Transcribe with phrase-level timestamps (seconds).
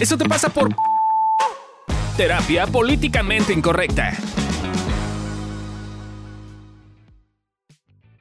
[0.00, 0.74] Eso te pasa por
[2.16, 4.16] terapia políticamente incorrecta.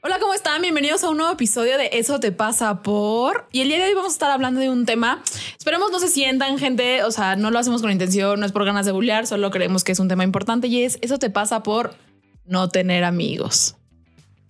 [0.03, 0.61] Hola, ¿cómo están?
[0.61, 3.47] Bienvenidos a un nuevo episodio de Eso te pasa por.
[3.53, 5.23] Y el día de hoy vamos a estar hablando de un tema.
[5.57, 7.03] Esperemos no se sientan, gente.
[7.05, 9.85] O sea, no lo hacemos con intención, no es por ganas de bullear, solo creemos
[9.85, 11.95] que es un tema importante y es Eso te pasa por
[12.43, 13.78] no tener amigos.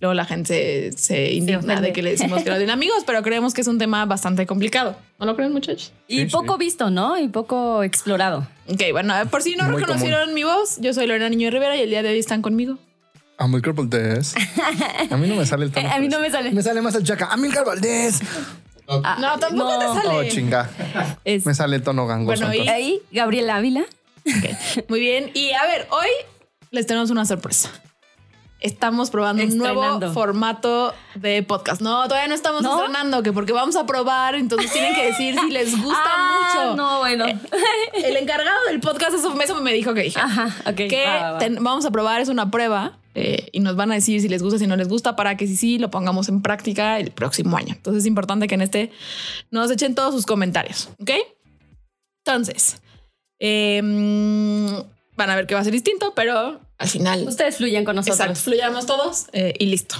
[0.02, 3.22] Luego la gente se, se indigna de que le decimos que no tienen amigos, pero
[3.22, 4.96] creemos que es un tema bastante complicado.
[5.20, 5.92] ¿No lo creen, muchachos?
[6.08, 7.18] Y Sí, poco visto, ¿no?
[7.20, 8.48] Y poco explorado.
[8.68, 11.82] Ok, bueno, por si no Muy reconocieron mi voz, yo soy Lorena Niño Rivera y
[11.82, 12.78] el día de hoy están conmigo.
[13.38, 14.36] Amilcar Valdés.
[15.10, 15.90] A mí no me sale el tono.
[15.92, 16.52] A mí no me sale.
[16.52, 17.28] Me sale más el chaca.
[17.32, 18.20] Amilcar Valdés.
[18.88, 19.80] Ah, no, tampoco no.
[19.80, 20.18] te sale.
[20.18, 20.70] Oh, chinga.
[21.26, 22.46] Es- Me sale el tono gangoso.
[22.48, 23.84] Bueno, y- ahí, Gabriela Ávila.
[24.88, 25.32] Muy bien.
[25.34, 26.08] Y a ver, hoy
[26.72, 27.70] les tenemos una sorpresa.
[28.62, 31.82] Estamos probando un nuevo formato de podcast.
[31.82, 32.78] No, todavía no estamos ¿No?
[32.78, 36.76] estrenando, que porque vamos a probar, entonces tienen que decir si les gusta Ah, mucho.
[36.76, 37.26] No, bueno.
[37.94, 40.20] El encargado del podcast eso, eso me dijo que dije.
[40.20, 40.76] Ajá, ok.
[40.76, 41.38] Que va, va, va.
[41.40, 44.44] ten- vamos a probar, es una prueba eh, y nos van a decir si les
[44.44, 47.56] gusta, si no les gusta, para que si sí lo pongamos en práctica el próximo
[47.56, 47.76] año.
[47.76, 48.92] Entonces es importante que en este
[49.52, 51.12] nos echen todos sus comentarios, ¿ok?
[52.26, 52.82] Entonces,
[53.40, 57.86] eh, mm, van a ver que va a ser distinto, pero al final, Ustedes fluyen
[57.86, 58.20] con nosotros.
[58.20, 59.96] exacto, fluyamos todos eh, y listo.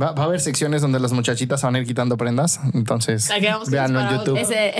[0.00, 2.60] Va, va a haber secciones donde las muchachitas se van a ir quitando prendas.
[2.74, 3.28] Entonces,
[3.70, 4.08] véanlo en.
[4.10, 4.38] YouTube.
[4.38, 4.74] Ese.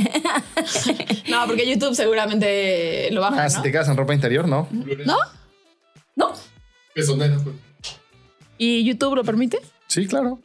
[1.30, 3.50] No, porque YouTube seguramente lo baja, Ah, ¿no?
[3.50, 4.68] si te quedas en ropa interior, ¿no?
[5.06, 5.16] ¿No?
[6.16, 6.32] no.
[8.58, 9.58] ¿Y YouTube lo permite?
[9.86, 10.40] Sí, claro.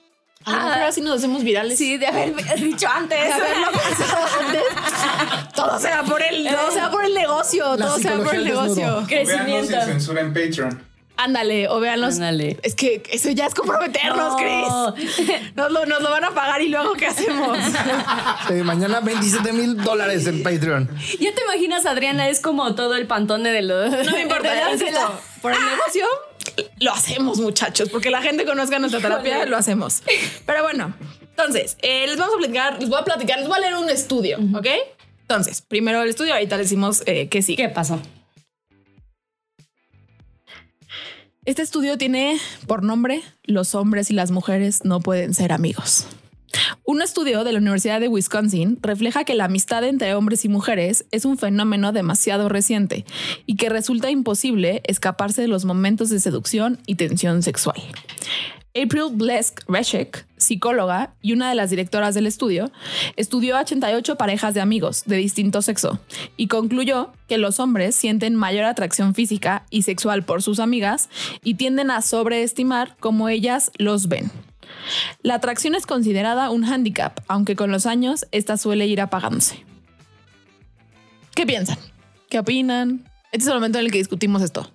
[0.47, 1.77] A lo mejor así nos hacemos virales.
[1.77, 3.19] Sí, de haber dicho antes.
[3.19, 5.53] de haberlo pensado antes.
[5.55, 9.03] Todo sea por el, todo sea por el negocio, La todo sea por el negocio.
[9.07, 9.67] Crecimiento.
[9.71, 10.87] sin censura en Patreon.
[11.19, 12.13] Ándale, o véanlos.
[12.15, 12.59] Ándale.
[12.61, 14.93] Es que eso ya es comprometernos, No.
[14.95, 15.51] Chris.
[15.55, 17.57] Nos lo, nos lo van a pagar y luego ¿qué hacemos?
[18.51, 20.87] Eh, mañana 27 mil dólares en Patreon.
[21.19, 23.89] Ya te imaginas, Adriana, es como todo el pantone de los.
[24.05, 24.47] No me importa,
[25.41, 26.05] por el negocio
[26.79, 30.03] lo hacemos, muchachos, porque la gente conozca nuestra terapia, lo hacemos.
[30.45, 33.61] Pero bueno, entonces, eh, les vamos a platicar, les voy a platicar, les voy a
[33.61, 34.67] leer un estudio, ¿ok?
[35.21, 37.55] Entonces, primero el estudio, ahorita le decimos eh, que sí.
[37.55, 38.01] ¿Qué pasó?
[41.45, 42.37] Este estudio tiene
[42.67, 46.05] por nombre Los hombres y las mujeres no pueden ser amigos.
[46.83, 51.05] Un estudio de la Universidad de Wisconsin refleja que la amistad entre hombres y mujeres
[51.11, 53.05] es un fenómeno demasiado reciente
[53.45, 57.81] y que resulta imposible escaparse de los momentos de seducción y tensión sexual.
[58.77, 62.71] April Blesk Reshek, psicóloga y una de las directoras del estudio,
[63.15, 65.99] estudió a 88 parejas de amigos de distinto sexo
[66.35, 71.09] y concluyó que los hombres sienten mayor atracción física y sexual por sus amigas
[71.43, 74.31] y tienden a sobreestimar cómo ellas los ven.
[75.21, 79.63] La atracción es considerada un hándicap, aunque con los años esta suele ir apagándose.
[81.35, 81.77] ¿Qué piensan?
[82.29, 83.05] ¿Qué opinan?
[83.31, 84.71] Este es el momento en el que discutimos esto.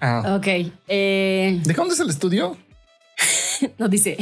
[0.00, 0.36] Ah.
[0.36, 0.72] Ok.
[0.88, 2.56] Eh, ¿De dónde es el estudio?
[3.78, 4.16] no dice.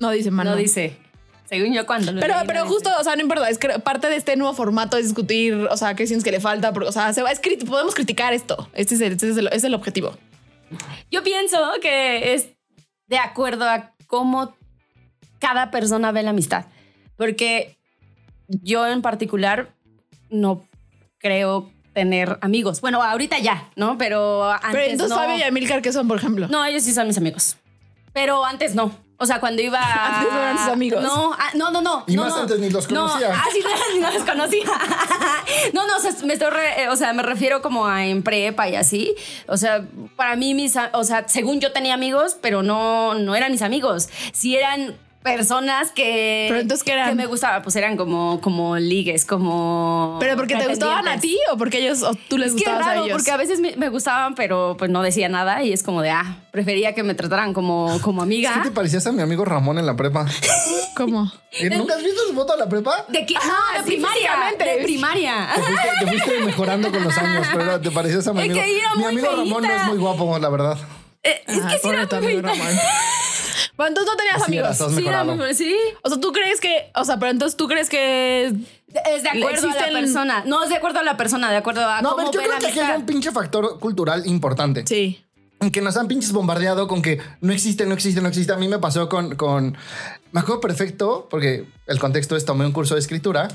[0.00, 0.52] No dice mano.
[0.52, 0.96] No dice.
[1.48, 4.08] Según yo, cuando lo Pero, leí, pero justo, o sea, no importa, es que parte
[4.08, 6.92] de este nuevo formato es discutir, o sea, qué sientes que le falta, porque, o
[6.92, 8.68] sea, se va a escribir, podemos criticar esto.
[8.74, 10.14] Este es el, este es el, es el objetivo.
[11.10, 12.48] Yo pienso que es
[13.06, 14.56] de acuerdo a cómo
[15.38, 16.64] cada persona ve la amistad.
[17.16, 17.78] Porque
[18.48, 19.72] yo en particular
[20.30, 20.64] no
[21.18, 22.80] creo tener amigos.
[22.80, 23.98] Bueno, ahorita ya, ¿no?
[23.98, 25.22] Pero antes Pero entonces no.
[25.22, 26.48] Fabio y Amilcar, ¿qué son, por ejemplo?
[26.48, 27.56] No, ellos sí son mis amigos.
[28.12, 28.92] Pero antes no.
[29.20, 29.80] O sea, cuando iba.
[30.18, 31.02] Antes no eran tus amigos.
[31.02, 32.04] No, ah, no, no, no.
[32.06, 32.40] Y no, más no.
[32.42, 33.28] antes ni los conocía.
[33.28, 33.60] No, ah, sí,
[33.94, 34.64] ni no los conocía.
[35.72, 38.22] no, no, o sea, me estoy re- eh, o sea, me refiero como a en
[38.22, 39.14] prepa y así.
[39.48, 39.84] O sea,
[40.16, 44.08] para mí, mis, o sea, según yo tenía amigos, pero no, no eran mis amigos.
[44.32, 46.46] Sí eran personas que.
[46.48, 47.10] Pero entonces, ¿qué eran?
[47.10, 50.16] Que me gustaban, pues eran como, como ligues, como.
[50.20, 52.86] ¿Pero porque te gustaban a ti o porque ellos, o tú les Es que gustabas
[52.86, 53.16] raro, a ellos?
[53.16, 56.10] porque a veces me, me gustaban, pero pues no decía nada y es como de,
[56.10, 58.52] ah, prefería que me trataran como, como amiga.
[58.54, 60.26] ¿Qué te parecías a mi amigo Ramón en la prepa?
[60.96, 61.30] ¿Cómo?
[61.52, 63.04] ¿Eh, ¿Nunca has visto su foto de la prepa?
[63.08, 63.34] ¿De qué?
[63.34, 64.30] No, de primaria.
[64.58, 65.48] De primaria.
[65.54, 68.60] Te fuiste, te fuiste mejorando con los años, pero te parecías a mi Es amigo.
[68.60, 70.78] que mi muy amigo Ramón no es muy guapo, la verdad.
[71.28, 72.42] Eh, es que sí era tu muy.
[73.76, 74.94] Bueno, entonces no tenías amigos.
[74.96, 75.74] Sí, era sí.
[76.02, 79.68] O sea, ¿tú crees que, o sea, pero entonces tú crees que Es de acuerdo
[79.70, 80.42] a la persona.
[80.46, 82.58] No, es de acuerdo a la persona, de acuerdo a No, cómo pero yo creo
[82.58, 84.84] que aquí hay un pinche factor cultural importante.
[84.86, 85.24] sí?
[85.60, 88.52] En que nos han pinches bombardeado con que no existe, no existe, no existe.
[88.52, 89.76] A mí me pasó con, con...
[90.30, 93.48] Me acuerdo perfecto, porque el contexto es tomé un curso de escritura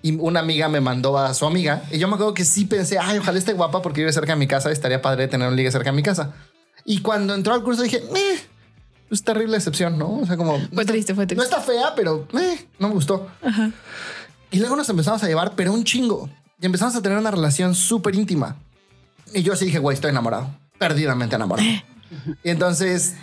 [0.00, 1.82] y una amiga me mandó a su amiga.
[1.90, 4.38] Y yo me acuerdo que sí pensé, ay, ojalá esté guapa porque vive cerca de
[4.38, 4.70] mi casa.
[4.70, 6.32] Estaría padre tener un ligue cerca de mi casa.
[6.90, 8.40] Y cuando entró al curso dije, eh,
[9.10, 10.20] es terrible excepción, ¿no?
[10.20, 10.58] O sea, como...
[10.72, 11.44] Fue triste, fue No triste.
[11.44, 13.28] está fea, pero eh, no me gustó.
[14.50, 16.30] Y luego nos empezamos a llevar, pero un chingo.
[16.58, 18.56] Y empezamos a tener una relación súper íntima.
[19.34, 20.48] Y yo sí dije, güey, estoy enamorado.
[20.78, 21.68] Perdidamente enamorado.
[22.42, 23.16] y entonces,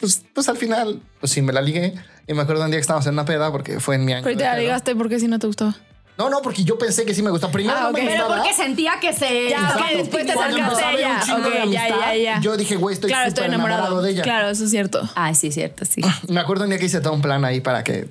[0.00, 1.92] pues, pues al final, pues sí, me la ligué.
[2.26, 4.24] Y me acuerdo un día que estábamos en una peda porque fue en mi año.
[4.24, 5.74] Pero te la ligaste porque si no te gustó.
[6.20, 7.50] No, no, porque yo pensé que sí me gustaba.
[7.50, 8.06] Primero Ah, no me ok.
[8.10, 9.48] Pero porque sentía que se.
[9.48, 11.20] Ya, después te acercaste a ella.
[11.64, 12.40] de ya, ya, ya.
[12.42, 14.02] Yo dije, güey, estoy Claro, estoy enamorado.
[14.02, 14.22] de ella.
[14.22, 15.00] Claro, eso es cierto.
[15.14, 16.02] Ah, sí, cierto, sí.
[16.28, 18.10] Me acuerdo un día que hice todo un plan ahí para que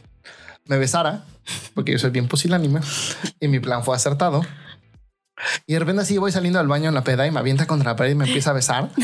[0.65, 1.23] me besara,
[1.75, 2.79] porque yo soy bien pusilánime
[3.39, 4.41] y mi plan fue acertado.
[5.67, 7.91] Y de repente así voy saliendo del baño en la peda y me avienta contra
[7.91, 8.89] la pared y me empieza a besar.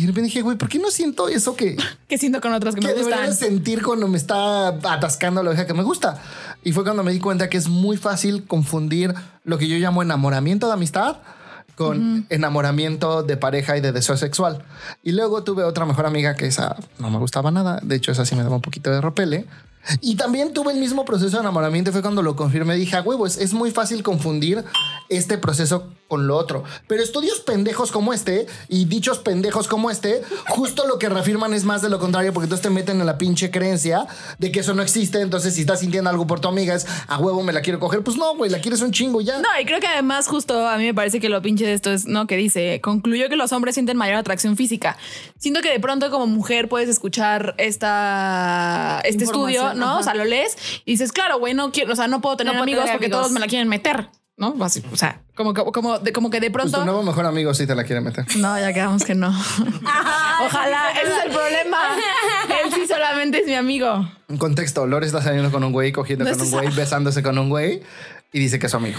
[0.00, 1.76] Y de repente dije, güey, ¿por qué no siento eso que,
[2.08, 3.34] Que siento con otras que que me gustan.
[3.34, 6.22] sentir cuando me está atascando la oreja que me gusta?
[6.64, 9.12] Y fue cuando me di cuenta que es muy fácil confundir
[9.44, 11.18] lo que yo llamo enamoramiento de amistad
[11.74, 14.62] con enamoramiento de pareja y de deseo sexual.
[15.02, 17.78] Y luego tuve otra mejor amiga que esa no me gustaba nada.
[17.82, 19.46] De hecho, esa sí me daba un poquito de repele.
[20.00, 21.92] Y también tuve el mismo proceso de enamoramiento.
[21.92, 22.74] Fue cuando lo confirmé.
[22.74, 24.64] Dije, a huevo, es, es muy fácil confundir
[25.10, 26.64] este proceso con lo otro.
[26.88, 31.64] Pero estudios pendejos como este y dichos pendejos como este, justo lo que reafirman es
[31.64, 34.06] más de lo contrario, porque entonces te meten en la pinche creencia
[34.38, 35.20] de que eso no existe.
[35.20, 38.02] Entonces, si estás sintiendo algo por tu amiga, es a huevo, me la quiero coger.
[38.02, 39.38] Pues no, güey, la quieres un chingo y ya.
[39.38, 41.92] No, y creo que además justo a mí me parece que lo pinche de esto
[41.92, 42.26] es, ¿no?
[42.26, 44.96] Que dice, concluyó que los hombres sienten mayor atracción física.
[45.38, 49.86] Siento que de pronto como mujer puedes escuchar esta, este estudio, ¿no?
[49.90, 49.98] ajá.
[49.98, 52.52] O sea, lo lees y dices, claro, güey, no quiero, o sea, no puedo tener
[52.54, 53.20] No puedo amigos tener porque amigos.
[53.20, 54.08] todos me la quieren meter,
[54.40, 54.56] ¿no?
[54.64, 56.86] Así, o sea, como que, como, de, como que de Pues tu pronto...
[56.86, 58.24] nuevo mejor amigo sí te la quiere meter.
[58.38, 59.28] No, ya quedamos que no.
[60.42, 61.78] Ojalá, ese es el problema.
[62.64, 64.08] Él sí solamente es mi amigo.
[64.28, 67.38] Un contexto, Lore está saliendo con un güey, cogiendo No con un güey, besándose con
[67.38, 67.82] un güey
[68.32, 68.98] y dice que es su amigo.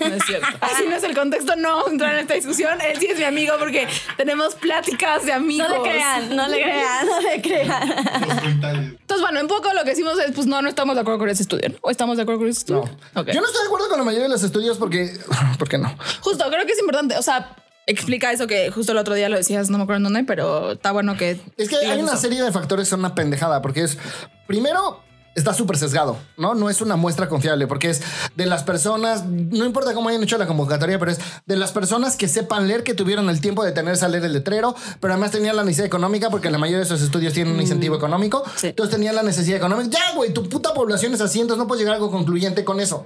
[0.00, 0.46] No es cierto.
[0.60, 2.80] Así no es el contexto, no entrar en esta discusión.
[2.80, 3.86] Él sí es mi amigo porque
[4.16, 5.68] tenemos pláticas de amigos.
[5.68, 8.91] No le crean, no le crean, no le crean.
[9.12, 11.28] Entonces, bueno, un poco lo que decimos es, pues no, no estamos de acuerdo con
[11.28, 11.68] ese estudio.
[11.68, 11.76] ¿no?
[11.82, 12.84] ¿O estamos de acuerdo con ese estudio?
[13.14, 13.20] No.
[13.20, 13.28] Ok.
[13.28, 15.18] Yo no estoy de acuerdo con la mayoría de los estudios porque,
[15.58, 15.94] ¿por qué no?
[16.20, 17.18] Justo, creo que es importante.
[17.18, 17.54] O sea,
[17.86, 20.72] explica eso que justo el otro día lo decías, no me acuerdo en dónde, pero
[20.72, 21.38] está bueno que.
[21.58, 22.22] Es que hay una eso.
[22.22, 23.98] serie de factores que son una pendejada porque es,
[24.46, 25.02] primero,
[25.34, 26.54] está súper sesgado, ¿no?
[26.54, 28.02] No es una muestra confiable porque es
[28.36, 32.16] de las personas, no importa cómo hayan hecho la convocatoria, pero es de las personas
[32.16, 35.30] que sepan leer, que tuvieron el tiempo de tenerse a leer el letrero, pero además
[35.30, 38.42] tenían la necesidad económica porque la mayoría de esos estudios tienen un incentivo económico.
[38.56, 38.68] sí.
[38.68, 39.90] Entonces tenían la necesidad económica.
[39.90, 42.80] Ya, güey, tu puta población es así, entonces no puedes llegar a algo concluyente con
[42.80, 43.04] eso.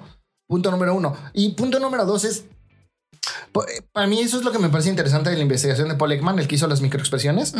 [0.48, 1.16] Punto número uno.
[1.32, 2.44] Y punto número dos es
[3.92, 6.38] para mí eso es lo que me parece interesante de la investigación de Paul Ekman,
[6.38, 7.54] el que hizo las microexpresiones.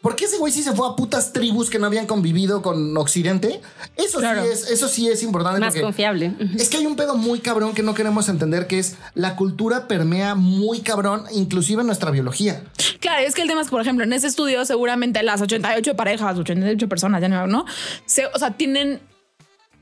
[0.00, 2.96] ¿Por qué ese güey sí se fue a putas tribus que no habían convivido con
[2.96, 3.60] Occidente?
[3.96, 4.42] Eso Claro.
[4.44, 5.60] sí es, eso sí es importante.
[5.60, 6.34] Más porque confiable.
[6.58, 9.88] Es que hay un pedo muy cabrón que no queremos entender, que es la cultura
[9.88, 12.62] permea muy cabrón, inclusive en nuestra biología.
[13.00, 15.94] Claro, es que el tema es que, por ejemplo, en ese estudio, seguramente las 88
[15.96, 17.64] parejas, 88 personas, ya no, ¿no?
[18.06, 19.00] Se- o sea, tienen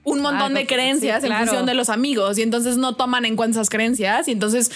[0.05, 1.45] un montón Ah, de sí, creencias en claro.
[1.47, 4.73] función de los amigos y entonces no toman en cuenta esas creencias y entonces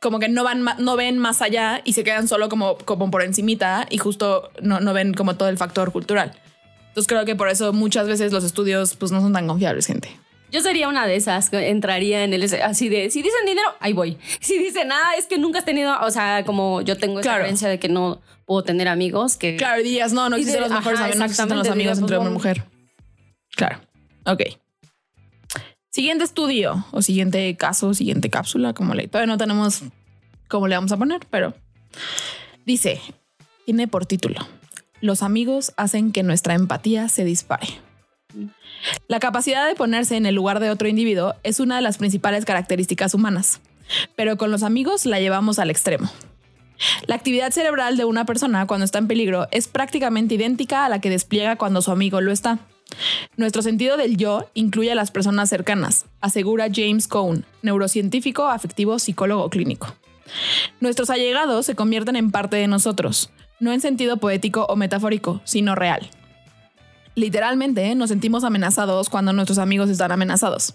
[0.00, 3.22] como que no van no ven más allá y se quedan solo como, como por
[3.22, 6.32] encimita y justo no, no ven como todo el factor cultural.
[6.88, 10.08] Entonces creo que por eso muchas veces los estudios pues no son tan confiables, gente.
[10.52, 14.16] Yo sería una de esas entraría en el así de si dicen dinero, ahí voy.
[14.40, 17.52] Si dicen nada, es que nunca has tenido, o sea, como yo tengo esa Claro.
[17.54, 21.18] de que no puedo tener amigos que Claro, dirías, no, no existen los mejores amigos,
[21.18, 22.64] no existen los amigos entre hombre y mujer.
[23.56, 23.80] Claro.
[24.24, 24.42] Ok.
[25.96, 29.80] Siguiente estudio o siguiente caso, siguiente cápsula, como le todavía no tenemos
[30.46, 31.54] cómo le vamos a poner, pero
[32.66, 33.00] dice,
[33.64, 34.46] tiene por título,
[35.00, 37.68] los amigos hacen que nuestra empatía se dispare.
[39.08, 42.44] La capacidad de ponerse en el lugar de otro individuo es una de las principales
[42.44, 43.62] características humanas,
[44.16, 46.10] pero con los amigos la llevamos al extremo.
[47.06, 51.00] La actividad cerebral de una persona cuando está en peligro es prácticamente idéntica a la
[51.00, 52.58] que despliega cuando su amigo lo está.
[53.36, 59.50] Nuestro sentido del yo incluye a las personas cercanas, asegura James Cohn, neurocientífico, afectivo, psicólogo
[59.50, 59.94] clínico.
[60.80, 65.74] Nuestros allegados se convierten en parte de nosotros, no en sentido poético o metafórico, sino
[65.74, 66.10] real.
[67.14, 70.74] Literalmente nos sentimos amenazados cuando nuestros amigos están amenazados.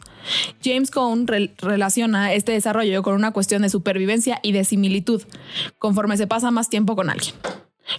[0.64, 5.22] James Cohn re- relaciona este desarrollo con una cuestión de supervivencia y de similitud,
[5.78, 7.36] conforme se pasa más tiempo con alguien.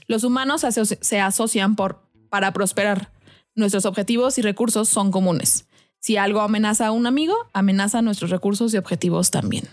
[0.08, 3.10] Los humanos se, aso- se asocian para prosperar.
[3.54, 5.66] Nuestros objetivos y recursos son comunes.
[6.00, 9.68] Si algo amenaza a un amigo, amenaza nuestros recursos y objetivos también.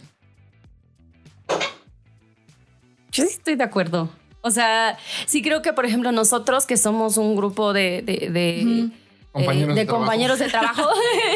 [3.12, 4.10] Yo sí estoy de acuerdo.
[4.42, 8.90] O sea, sí creo que, por ejemplo, nosotros que somos un grupo de, de, de-
[9.32, 10.90] Compañeros de, compañeros de trabajo.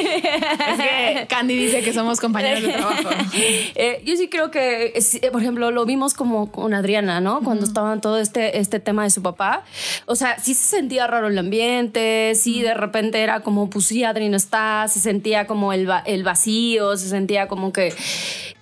[0.03, 3.09] Es que Candy dice que somos compañeros de trabajo.
[3.75, 7.41] Eh, yo sí creo que, eh, por ejemplo, lo vimos como con Adriana, ¿no?
[7.41, 9.63] Cuando estaban todo este, este tema de su papá.
[10.05, 14.03] O sea, sí se sentía raro el ambiente, sí de repente era como, pues sí,
[14.03, 17.93] Adri no está, se sentía como el, va- el vacío, se sentía como que,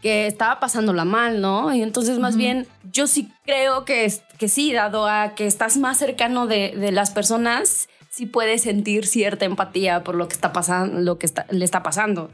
[0.01, 1.73] que estaba pasándola mal, ¿no?
[1.73, 5.77] Y entonces más bien yo sí creo que, es- que sí, dado a que estás
[5.77, 10.53] más cercano de, de las personas, sí puedes sentir cierta empatía por lo que está
[10.53, 12.29] pasando, lo que le está pasando.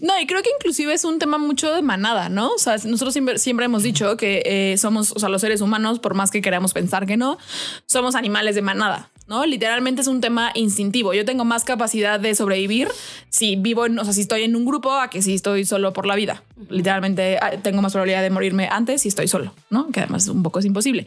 [0.00, 2.52] No, y creo que inclusive es un tema mucho de manada, ¿no?
[2.52, 5.98] O sea, nosotros siempre, siempre hemos dicho que eh, somos, o sea, los seres humanos,
[5.98, 7.36] por más que queramos pensar que no,
[7.86, 9.46] somos animales de manada, ¿no?
[9.46, 11.14] Literalmente es un tema instintivo.
[11.14, 12.88] Yo tengo más capacidad de sobrevivir
[13.28, 15.92] si vivo, en, o sea, si estoy en un grupo a que si estoy solo
[15.92, 16.42] por la vida.
[16.68, 19.88] Literalmente ah, tengo más probabilidad de morirme antes si estoy solo, ¿no?
[19.88, 21.06] Que además un poco es imposible.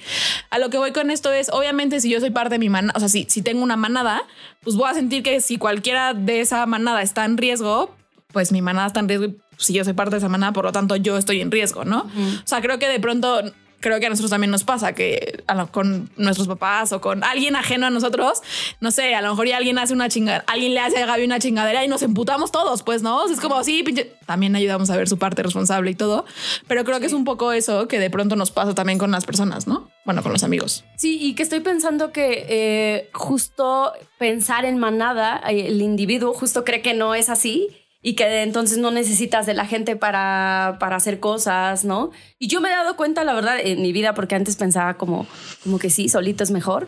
[0.49, 2.93] A lo que voy con esto es, obviamente, si yo soy parte de mi manada,
[2.95, 4.23] o sea, si, si tengo una manada,
[4.63, 7.93] pues voy a sentir que si cualquiera de esa manada está en riesgo,
[8.31, 10.65] pues mi manada está en riesgo y si yo soy parte de esa manada, por
[10.65, 12.01] lo tanto yo estoy en riesgo, ¿no?
[12.01, 13.41] O sea, creo que de pronto,
[13.81, 17.23] creo que a nosotros también nos pasa que a lo- con nuestros papás o con
[17.23, 18.41] alguien ajeno a nosotros,
[18.79, 21.25] no sé, a lo mejor ya alguien hace una chingada, alguien le hace a Gaby
[21.25, 23.17] una chingadera y nos emputamos todos, pues, ¿no?
[23.23, 26.25] O sea, es como, sí, pinche, también ayudamos a ver su parte responsable y todo,
[26.67, 29.25] pero creo que es un poco eso que de pronto nos pasa también con las
[29.25, 29.89] personas, ¿no?
[30.05, 30.83] Bueno, con los amigos.
[30.97, 36.63] Sí, y que estoy pensando que eh, justo pensar en manada, eh, el individuo justo
[36.63, 37.69] cree que no es así
[38.01, 42.12] y que entonces no necesitas de la gente para, para hacer cosas, ¿no?
[42.39, 45.27] Y yo me he dado cuenta, la verdad, en mi vida, porque antes pensaba como,
[45.63, 46.88] como que sí, solito es mejor.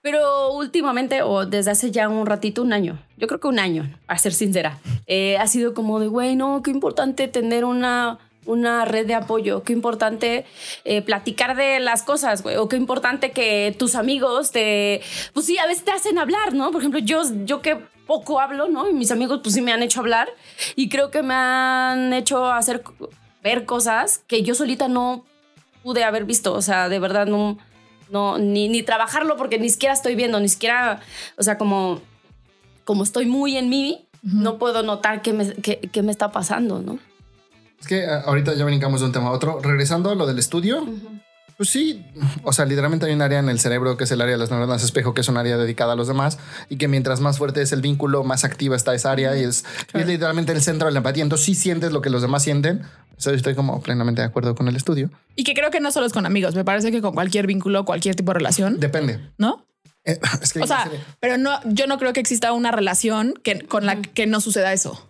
[0.00, 3.92] Pero últimamente, o desde hace ya un ratito, un año, yo creo que un año,
[4.06, 8.84] a ser sincera, eh, ha sido como de, güey, no, qué importante tener una, una
[8.84, 10.46] red de apoyo, qué importante
[10.84, 15.00] eh, platicar de las cosas, güey, o qué importante que tus amigos te,
[15.34, 16.70] pues sí, a veces te hacen hablar, ¿no?
[16.70, 18.88] Por ejemplo, yo, yo que poco hablo, ¿no?
[18.88, 20.28] Y mis amigos, pues sí me han hecho hablar
[20.74, 22.82] y creo que me han hecho hacer,
[23.44, 25.24] ver cosas que yo solita no
[25.84, 27.58] pude haber visto, o sea, de verdad no,
[28.10, 31.00] no, ni, ni trabajarlo porque ni siquiera estoy viendo, ni siquiera,
[31.36, 32.00] o sea, como,
[32.84, 36.80] como estoy muy en mí, no puedo notar qué me, qué, qué me está pasando,
[36.80, 36.98] ¿no?
[37.78, 39.60] Es que ah, ahorita ya brincamos de un tema a otro.
[39.62, 40.84] Regresando a lo del estudio,
[41.58, 42.06] pues sí,
[42.44, 44.50] o sea, literalmente hay un área en el cerebro que es el área de las
[44.50, 46.38] neuronas espejo, que es un área dedicada a los demás
[46.70, 49.64] y que mientras más fuerte es el vínculo, más activa está esa área y es,
[49.92, 51.24] y es literalmente el centro de la empatía.
[51.24, 52.82] Entonces sí sientes lo que los demás sienten.
[53.18, 55.10] Eso estoy como plenamente de acuerdo con el estudio.
[55.34, 57.84] Y que creo que no solo es con amigos, me parece que con cualquier vínculo,
[57.84, 59.18] cualquier tipo de relación, Depende.
[59.36, 59.66] ¿no?
[60.04, 60.88] Eh, es que O sea,
[61.18, 64.72] pero no, yo no creo que exista una relación que, con la que no suceda
[64.72, 65.04] eso.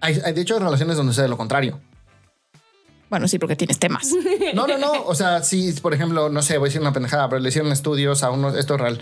[0.00, 1.80] hay, hay- de hecho relaciones donde sucede lo contrario.
[3.10, 4.10] Bueno, sí, porque tienes temas.
[4.54, 5.04] No, no, no.
[5.04, 7.70] O sea, sí, por ejemplo, no sé, voy a decir una pendejada, pero le hicieron
[7.70, 9.00] estudios a unos, esto es real,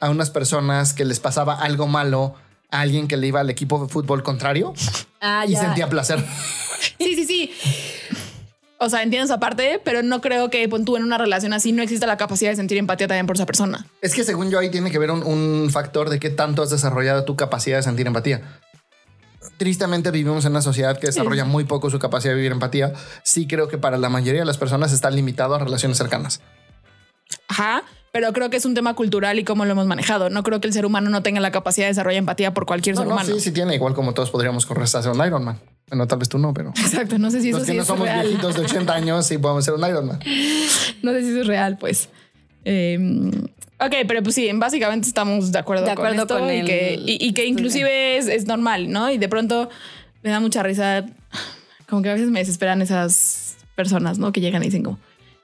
[0.00, 2.34] a unas personas que les pasaba algo malo
[2.70, 4.74] a alguien que le iba al equipo de fútbol contrario
[5.20, 6.24] Ah, y sentía placer.
[6.98, 7.52] Sí, sí, sí.
[8.78, 11.72] O sea, entiendo esa parte, pero no creo que pon tú en una relación así
[11.72, 13.84] no exista la capacidad de sentir empatía también por esa persona.
[14.00, 16.70] Es que según yo ahí tiene que ver un, un factor de qué tanto has
[16.70, 18.60] desarrollado tu capacidad de sentir empatía.
[19.58, 22.92] Tristemente vivimos en una sociedad que desarrolla muy poco su capacidad de vivir empatía.
[23.24, 26.40] Sí creo que para la mayoría de las personas está limitado a relaciones cercanas.
[27.48, 27.82] Ajá.
[28.10, 30.30] Pero creo que es un tema cultural y cómo lo hemos manejado.
[30.30, 32.94] No creo que el ser humano no tenga la capacidad de desarrollar empatía por cualquier
[32.94, 33.34] No, ser no, humano.
[33.34, 35.58] sí, sí tiene, igual como todos podríamos correr hasta hacer un Ironman.
[35.88, 36.70] Bueno, tal vez tú no, pero...
[36.76, 37.18] Exacto.
[37.18, 38.26] No sé si eso Los que sí no es somos real.
[38.26, 40.20] viejitos de 80 años sí podemos ser un Ironman.
[41.02, 42.08] No sé si eso es real, pues.
[42.64, 42.98] Eh,
[43.80, 46.66] ok, pero pues sí, básicamente estamos de acuerdo, De acuerdo con esto con y, el
[46.66, 49.10] que, y, y que inclusive es, es normal, ¿no?
[49.10, 49.68] Y de pronto
[50.22, 51.06] me da mucha risa,
[51.88, 54.32] como que a veces me desesperan esas personas, ¿no?
[54.32, 54.98] Que llegan y dicen como,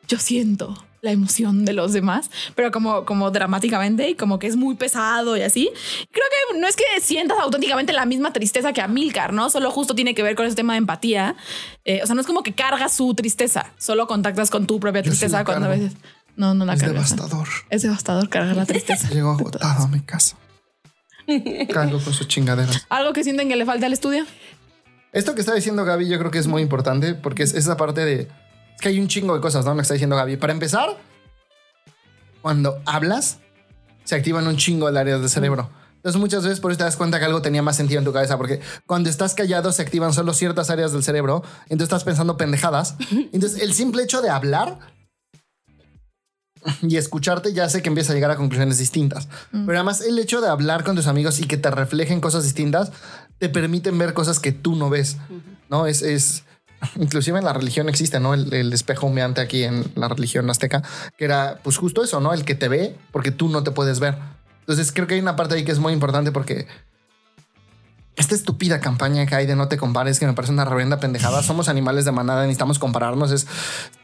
[0.08, 4.56] yo siento la emoción de los demás, pero como, como dramáticamente y como que es
[4.56, 5.70] muy pesado y así.
[6.10, 9.50] Creo que no es que sientas auténticamente la misma tristeza que a Milcar, ¿no?
[9.50, 11.36] Solo justo tiene que ver con ese tema de empatía.
[11.84, 15.02] Eh, o sea, no es como que cargas su tristeza, solo contactas con tu propia
[15.02, 15.92] tristeza cuando a veces...
[16.36, 17.10] No, no la Es cargas.
[17.10, 17.48] devastador.
[17.70, 19.08] Es devastador cargar la tristeza.
[19.08, 20.36] Llego agotado a mi casa.
[21.72, 22.86] Cargo con sus chingaderas.
[22.90, 24.24] ¿Algo que sienten que le falta al estudio?
[25.12, 28.04] Esto que está diciendo Gaby yo creo que es muy importante porque es esa parte
[28.04, 28.20] de...
[28.74, 29.70] Es que hay un chingo de cosas, ¿no?
[29.70, 30.36] Lo que está diciendo Gaby.
[30.36, 30.88] Para empezar,
[32.42, 33.38] cuando hablas,
[34.04, 35.70] se activan un chingo el áreas del cerebro.
[35.96, 38.12] Entonces muchas veces por eso te das cuenta que algo tenía más sentido en tu
[38.12, 42.36] cabeza, porque cuando estás callado se activan solo ciertas áreas del cerebro, entonces estás pensando
[42.36, 42.96] pendejadas.
[43.32, 44.78] Entonces el simple hecho de hablar
[46.82, 49.28] y escucharte ya hace que empieza a llegar a conclusiones distintas.
[49.50, 52.92] Pero además el hecho de hablar con tus amigos y que te reflejen cosas distintas
[53.38, 55.16] te permiten ver cosas que tú no ves.
[55.70, 55.86] ¿No?
[55.86, 56.44] Es, es
[56.96, 58.34] inclusive en la religión existe, ¿no?
[58.34, 60.82] El, el espejo humeante aquí en la religión azteca,
[61.16, 62.32] que era pues justo eso, ¿no?
[62.32, 64.16] El que te ve porque tú no te puedes ver.
[64.60, 66.66] Entonces creo que hay una parte ahí que es muy importante porque
[68.16, 71.42] esta estúpida campaña que hay de no te compares, que me parece una reverenda pendejada.
[71.42, 73.32] Somos animales de manada, necesitamos compararnos.
[73.32, 73.46] Es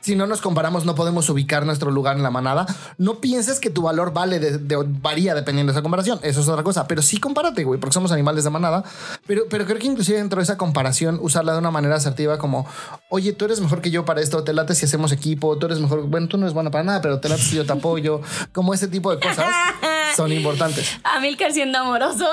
[0.00, 2.66] si no nos comparamos, no podemos ubicar nuestro lugar en la manada.
[2.98, 6.18] No pienses que tu valor vale de, de- varía dependiendo de esa comparación.
[6.22, 8.82] Eso es otra cosa, pero sí compárate, güey, porque somos animales de manada.
[9.26, 12.66] Pero, pero creo que inclusive dentro de esa comparación, usarla de una manera asertiva, como
[13.10, 15.78] oye, tú eres mejor que yo para esto, te late si hacemos equipo, tú eres
[15.80, 16.02] mejor.
[16.08, 18.22] Bueno, tú no eres buena para nada, pero te late si yo te apoyo.
[18.52, 19.46] Como ese tipo de cosas
[20.16, 20.98] son importantes.
[21.04, 22.28] Amilcar siendo amoroso.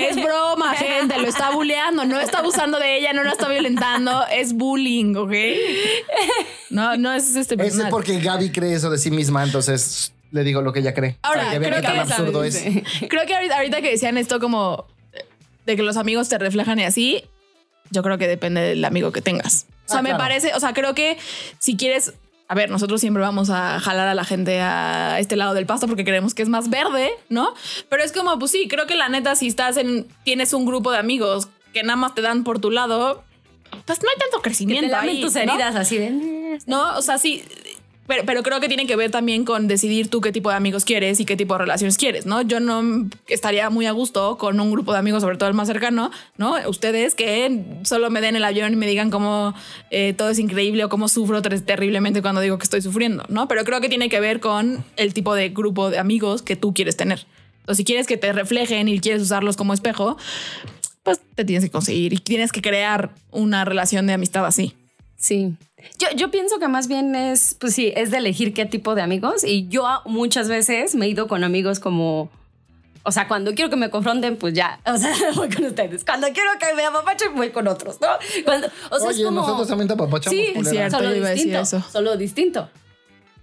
[0.00, 1.18] Es broma, gente.
[1.18, 2.04] Lo está bulleando.
[2.04, 4.24] No está abusando de ella, no la está violentando.
[4.30, 5.32] Es bullying, ¿ok?
[6.70, 7.90] No, no es este Es personal.
[7.90, 11.18] porque Gaby cree eso de sí misma, entonces le digo lo que ella cree.
[11.22, 12.62] Ahora, para que creo qué tan que- absurdo es.
[13.08, 14.86] Creo que ahorita, ahorita que decían esto como
[15.64, 17.24] de que los amigos te reflejan y así,
[17.90, 19.66] yo creo que depende del amigo que tengas.
[19.86, 20.24] O sea, Ah, me claro.
[20.24, 21.16] parece, o sea, creo que
[21.60, 22.12] si quieres,
[22.48, 25.86] a ver, nosotros siempre vamos a jalar a la gente a este lado del pasto
[25.88, 27.52] porque creemos que es más verde, ¿no?
[27.88, 30.92] Pero es como, pues sí, creo que la neta, si estás en, tienes un grupo
[30.92, 33.24] de amigos que nada más te dan por tu lado,
[33.84, 35.40] pues no hay tanto Que crecimiento te lamen ahí, tus ¿no?
[35.40, 36.06] heridas así de.
[36.06, 37.42] "Eh, No, o sea, sí.
[38.06, 41.18] Pero, creo que tiene que ver también con decidir tú qué tipo de amigos quieres
[41.18, 42.42] y qué tipo de relaciones quieres, ¿no?
[42.42, 45.66] Yo no estaría muy a gusto con un grupo de amigos, sobre todo el más
[45.66, 46.54] cercano, ¿no?
[46.68, 49.54] Ustedes que solo me den el avión y me digan cómo
[49.90, 53.48] eh, todo es increíble o cómo sufro ter- terriblemente cuando digo que estoy sufriendo, ¿no?
[53.48, 56.72] Pero creo que tiene que ver con el tipo de grupo de amigos que tú
[56.74, 57.26] quieres tener.
[57.60, 60.16] Entonces, si quieres que te reflejen y quieres usarlos como espejo,
[61.02, 64.74] pues te tienes que conseguir y tienes que crear una relación de amistad así.
[65.18, 65.54] Sí.
[65.98, 69.02] Yo, yo pienso que más bien es, pues sí, es de elegir qué tipo de
[69.02, 69.44] amigos.
[69.44, 72.30] Y yo muchas veces me he ido con amigos como.
[73.02, 76.04] O sea, cuando quiero que me confronten, pues ya, o sea, voy con ustedes.
[76.04, 78.08] Cuando quiero que me apapachen, voy con otros, ¿no?
[78.44, 79.40] Cuando, o sea, Oye, es como...
[79.42, 80.38] nosotros también te apapachamos.
[80.38, 80.96] Sí, es cierto.
[80.96, 81.90] Solo yo iba a decir distinto, eso.
[81.92, 82.68] solo distinto.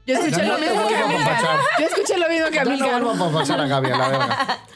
[0.06, 1.60] Yo escuché lo no mismo que a Amilcar.
[1.80, 3.02] Yo escuché lo mismo que Ya no Amilcar.
[3.04, 4.60] vuelvo a apapachar a Gaby, a la verga.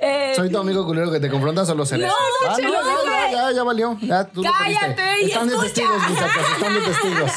[0.00, 2.06] Eh, Soy tu amigo culero que te confronta, solo seré.
[2.06, 2.14] No,
[2.48, 3.98] Ah, Chelo, ya, ya, ya, ya valió.
[4.00, 5.72] Ya, tú lo Cállate y Están de escucha.
[5.74, 6.42] testigos, muchachos.
[6.54, 7.32] Están de testigos.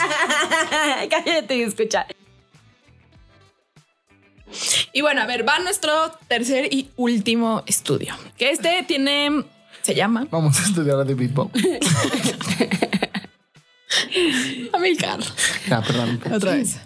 [1.10, 2.06] Cállate y escucha.
[4.94, 5.92] Y bueno, a ver, va nuestro
[6.28, 8.16] tercer y último estudio.
[8.38, 9.44] Que este tiene.
[9.82, 11.80] Se llama Vamos a estudiar a David Bowie.
[14.74, 15.20] Amilcar.
[15.68, 16.22] Ya, perdón.
[16.32, 16.78] Otra vez.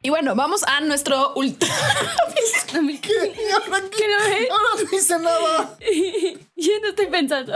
[0.00, 1.70] Y bueno, vamos a nuestro último.
[3.02, 3.34] ¿Qué?
[3.36, 4.04] ¿Y ahora qué?
[4.50, 5.76] Ahora no hice nada.
[6.56, 7.52] Yo no estoy pensando.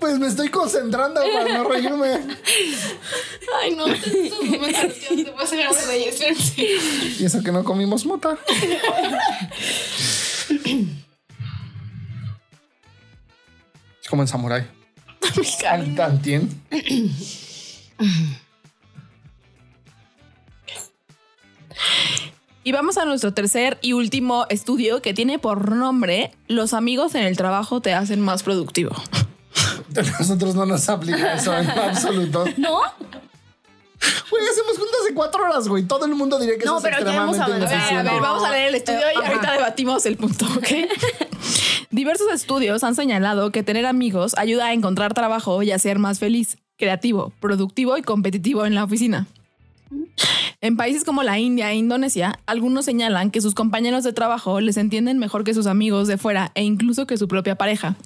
[0.00, 2.36] Pues me estoy concentrando para no reírme.
[3.60, 3.86] Ay, no.
[3.86, 6.14] No te puedes sacar de reír.
[7.18, 8.38] Y eso que no comimos mota.
[14.02, 14.77] Es como en Samurai.
[15.96, 16.62] Tantien.
[22.64, 27.24] Y vamos a nuestro tercer y último estudio que tiene por nombre Los amigos en
[27.24, 28.90] el trabajo te hacen más productivo.
[29.96, 32.44] A nosotros no nos aplica eso en absoluto.
[32.56, 32.80] ¿No?
[34.30, 35.84] Güey, hacemos juntas de cuatro horas, güey.
[35.84, 38.02] Todo el mundo diría que No, eso es pero aquí vamos a extremadamente ver, A
[38.02, 40.68] ver, a ver, vamos a leer el estudio y ahorita debatimos el punto, ¿ok?
[41.90, 46.18] Diversos estudios han señalado que tener amigos ayuda a encontrar trabajo y a ser más
[46.18, 49.26] feliz, creativo, productivo y competitivo en la oficina.
[50.60, 54.76] En países como la India e Indonesia, algunos señalan que sus compañeros de trabajo les
[54.76, 57.96] entienden mejor que sus amigos de fuera e incluso que su propia pareja.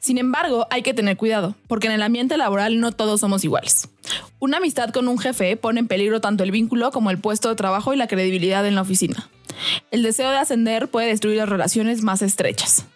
[0.00, 3.88] Sin embargo, hay que tener cuidado, porque en el ambiente laboral no todos somos iguales.
[4.38, 7.54] Una amistad con un jefe pone en peligro tanto el vínculo como el puesto de
[7.56, 9.30] trabajo y la credibilidad en la oficina.
[9.90, 12.86] El deseo de ascender puede destruir las relaciones más estrechas.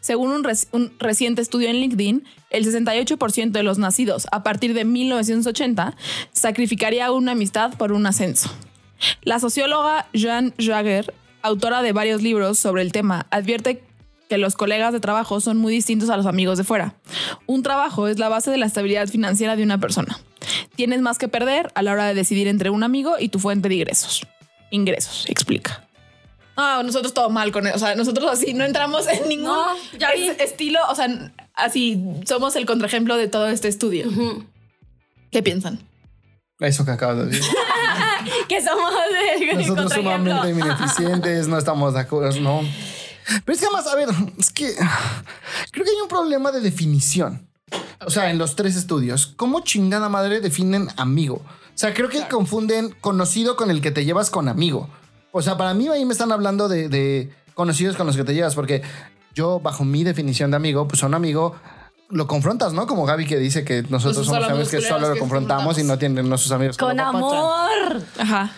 [0.00, 4.74] Según un, reci- un reciente estudio en LinkedIn, el 68% de los nacidos a partir
[4.74, 5.96] de 1980
[6.32, 8.50] sacrificaría una amistad por un ascenso.
[9.22, 13.84] La socióloga Jean Jager, autora de varios libros sobre el tema, advierte
[14.28, 16.94] que los colegas de trabajo son muy distintos a los amigos de fuera.
[17.46, 20.18] Un trabajo es la base de la estabilidad financiera de una persona.
[20.76, 23.68] Tienes más que perder a la hora de decidir entre un amigo y tu fuente
[23.68, 24.26] de ingresos.
[24.70, 25.84] Ingresos, explica.
[26.56, 27.76] Ah, nosotros todo mal con eso.
[27.76, 29.66] O sea, nosotros así no entramos en ningún No,
[29.98, 30.24] ya vi.
[30.28, 30.80] es- estilo.
[30.90, 31.08] O sea,
[31.54, 34.08] así somos el contraejemplo de todo este estudio.
[35.30, 35.78] ¿Qué piensan?
[36.60, 37.44] Eso que acabas de decir.
[38.48, 38.92] Que somos
[39.40, 40.32] el Nosotros contraejemplo.
[40.42, 42.62] sumamente ineficientes, no estamos de acuerdo, no.
[43.44, 44.74] Pero es que además, a ver, es que
[45.70, 47.46] creo que hay un problema de definición.
[48.04, 51.36] O sea, en los tres estudios, ¿cómo chingada madre definen amigo?
[51.36, 54.88] O sea, creo que confunden conocido con el que te llevas con amigo.
[55.32, 58.34] O sea, para mí ahí me están hablando de, de conocidos con los que te
[58.34, 58.82] llevas, porque
[59.34, 61.54] yo, bajo mi definición de amigo, pues a un amigo
[62.10, 62.86] lo confrontas, ¿no?
[62.86, 65.78] Como Gaby que dice que nosotros Pues somos amigos que amigos solo lo que confrontamos
[65.78, 68.02] y no tienen nuestros amigos que Con amor.
[68.18, 68.52] Ajá.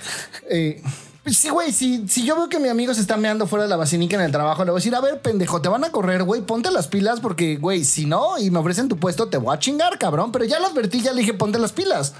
[0.48, 0.82] Eh,
[1.22, 3.68] pues sí, güey, si, si yo veo que mi amigo se está meando fuera de
[3.68, 5.90] la vacinica en el trabajo, le voy a decir, a ver, pendejo, te van a
[5.90, 9.36] correr, güey, ponte las pilas porque, güey, si no y me ofrecen tu puesto, te
[9.36, 10.32] voy a chingar, cabrón.
[10.32, 12.14] Pero ya lo advertí, ya le dije, ponte las pilas.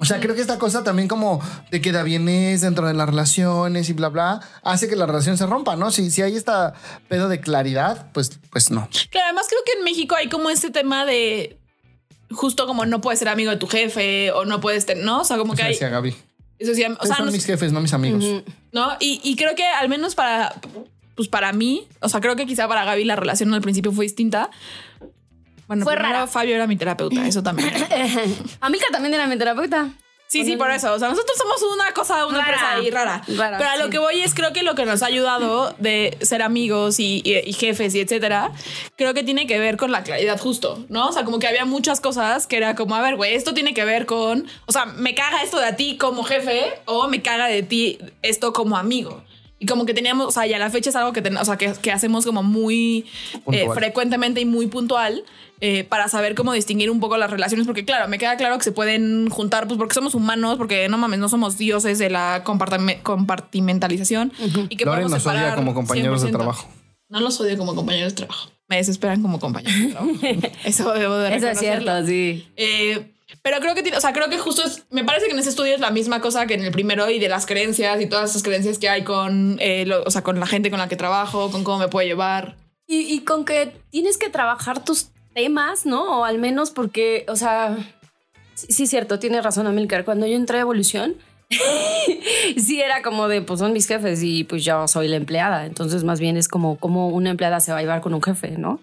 [0.00, 3.08] O sea, creo que esta cosa también como de queda bien es dentro de las
[3.08, 5.90] relaciones y bla, bla, hace que la relación se rompa, ¿no?
[5.90, 6.72] Si, si hay esta
[7.08, 8.88] pedo de claridad, pues, pues no.
[9.10, 11.58] Claro, además creo que en México hay como este tema de
[12.30, 15.20] justo como no puedes ser amigo de tu jefe o no puedes tener, ¿no?
[15.20, 15.76] O sea, como que hay.
[15.76, 16.27] Gaby.
[16.58, 18.24] Eso sí, o sea, son no, mis jefes, no mis amigos.
[18.72, 18.96] ¿no?
[19.00, 20.54] Y, y creo que al menos para,
[21.14, 24.04] pues para mí, o sea, creo que quizá para Gaby la relación al principio fue
[24.04, 24.50] distinta.
[25.68, 26.26] Bueno, Fue rara.
[26.26, 27.70] Fabio era mi terapeuta, eso también.
[28.60, 29.90] Amiga también era mi terapeuta.
[30.30, 30.92] Sí, sí, por eso.
[30.92, 32.48] O sea, nosotros somos una cosa, una Rara.
[32.52, 33.22] empresa ahí rara.
[33.28, 33.90] Rara, Pero a lo sí.
[33.90, 37.38] que voy es, creo que lo que nos ha ayudado de ser amigos y, y-
[37.48, 38.52] y jefes y etcétera,
[38.96, 41.08] creo que tiene que ver con la claridad justo, ¿no?
[41.08, 43.72] O sea, como que había muchas cosas que era como, a ver, güey, esto tiene
[43.72, 47.22] que ver con, o sea, me caga esto de a ti como jefe o me
[47.22, 49.24] caga de ti esto como amigo.
[49.60, 51.44] Y como que teníamos, o sea, y a la fecha es algo que, ten- o
[51.44, 53.06] sea, que, que hacemos como muy
[53.52, 55.24] eh, frecuentemente y muy puntual
[55.60, 57.66] eh, para saber cómo distinguir un poco las relaciones.
[57.66, 60.96] Porque, claro, me queda claro que se pueden juntar, pues porque somos humanos, porque no
[60.96, 64.32] mames, no somos dioses de la compartime- compartimentalización.
[64.68, 66.32] Y que podemos nos odia como compañeros de 100%.
[66.36, 66.68] trabajo.
[67.08, 68.50] No los odio como compañeros de trabajo.
[68.68, 70.12] Me desesperan como compañeros de trabajo.
[70.64, 72.46] Eso debo de Eso es cierto, sí.
[72.56, 73.10] Eh,
[73.42, 75.74] pero creo que o sea, creo que justo es, me parece que en ese estudio
[75.74, 78.42] es la misma cosa que en el primero y de las creencias y todas esas
[78.42, 81.64] creencias que hay con, eh, o sea, con la gente con la que trabajo, con
[81.64, 82.56] cómo me puede llevar.
[82.86, 86.20] Y, y con que tienes que trabajar tus temas, ¿no?
[86.20, 87.76] O al menos porque, o sea,
[88.54, 90.04] sí, cierto, tiene razón Amilcar.
[90.04, 91.16] Cuando yo entré a Evolución,
[92.56, 95.66] sí era como de, pues son mis jefes y pues yo soy la empleada.
[95.66, 98.52] Entonces más bien es como, como una empleada se va a llevar con un jefe,
[98.52, 98.80] ¿no?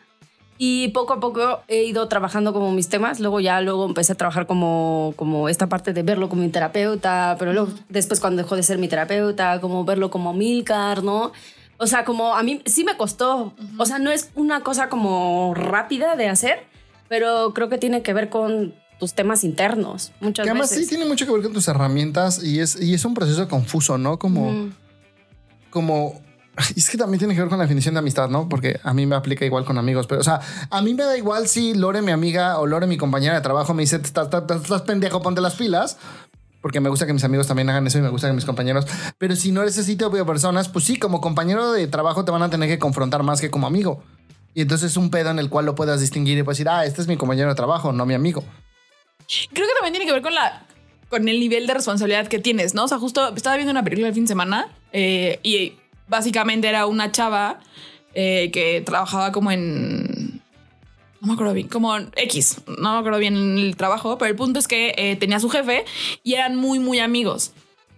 [0.57, 3.19] Y poco a poco he ido trabajando como mis temas.
[3.19, 7.35] Luego ya luego empecé a trabajar como, como esta parte de verlo como mi terapeuta,
[7.37, 11.33] pero luego después cuando dejó de ser mi terapeuta, como verlo como Milcar, ¿no?
[11.77, 13.53] O sea, como a mí sí me costó.
[13.77, 16.63] O sea, no es una cosa como rápida de hacer,
[17.09, 20.85] pero creo que tiene que ver con tus temas internos muchas Que además veces.
[20.85, 23.97] sí tiene mucho que ver con tus herramientas y es, y es un proceso confuso,
[23.97, 24.17] ¿no?
[24.17, 24.69] Como,
[25.69, 26.21] como,
[26.75, 28.47] es que también tiene que ver con la definición de amistad, ¿no?
[28.47, 30.39] Porque a mí me aplica igual con amigos, pero o sea,
[30.69, 33.73] a mí me da igual si Lore, mi amiga, o Lore, mi compañera de trabajo,
[33.73, 34.29] me dice, estás,
[34.85, 35.97] pendejo, ponte las pilas.
[36.61, 38.87] Porque me gusta que mis amigos también hagan eso y me gusta que mis compañeros.
[39.19, 42.31] Pero si no eres ese tipo de personas, pues sí, como compañero de trabajo te
[42.31, 44.01] van a tener que confrontar más que como amigo.
[44.55, 46.83] Y entonces es un pedo en el cual lo puedas distinguir y puedes decir, ah,
[46.83, 48.43] este es mi compañero de trabajo, no mi amigo.
[49.27, 50.65] Creo que también tiene que ver con la
[51.09, 52.85] con el nivel de responsabilidad que tienes, ¿no?
[52.85, 55.73] O sea, justo estaba viendo una película el fin de semana eh, y
[56.07, 57.59] básicamente era una chava
[58.13, 60.41] eh, que trabajaba como en
[61.25, 64.35] no me acuerdo bien, como en X, no me acuerdo bien el trabajo, pero el
[64.35, 65.83] punto es que eh, tenía a su jefe
[66.23, 67.51] y eran muy, muy amigos.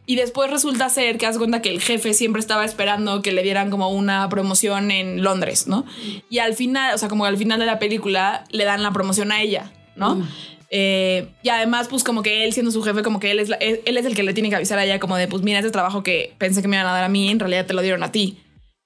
[0.06, 3.44] Y después resulta ser que haz cuenta que el jefe siempre estaba esperando que le
[3.44, 5.86] dieran como una promoción en Londres, ¿no?
[6.30, 9.34] Y al final, o sea, como al final de la película le dan la promoción
[9.34, 10.26] a ella, ¿no?
[10.70, 13.56] Eh, y además, pues como que él siendo su jefe, como que él es, la-
[13.58, 15.72] él, es el que le tiene que avisar a ella como de, pues mira, ese
[15.72, 18.04] trabajo que pensé que me iban a dar a mí, en realidad te lo dieron
[18.04, 18.38] a ti.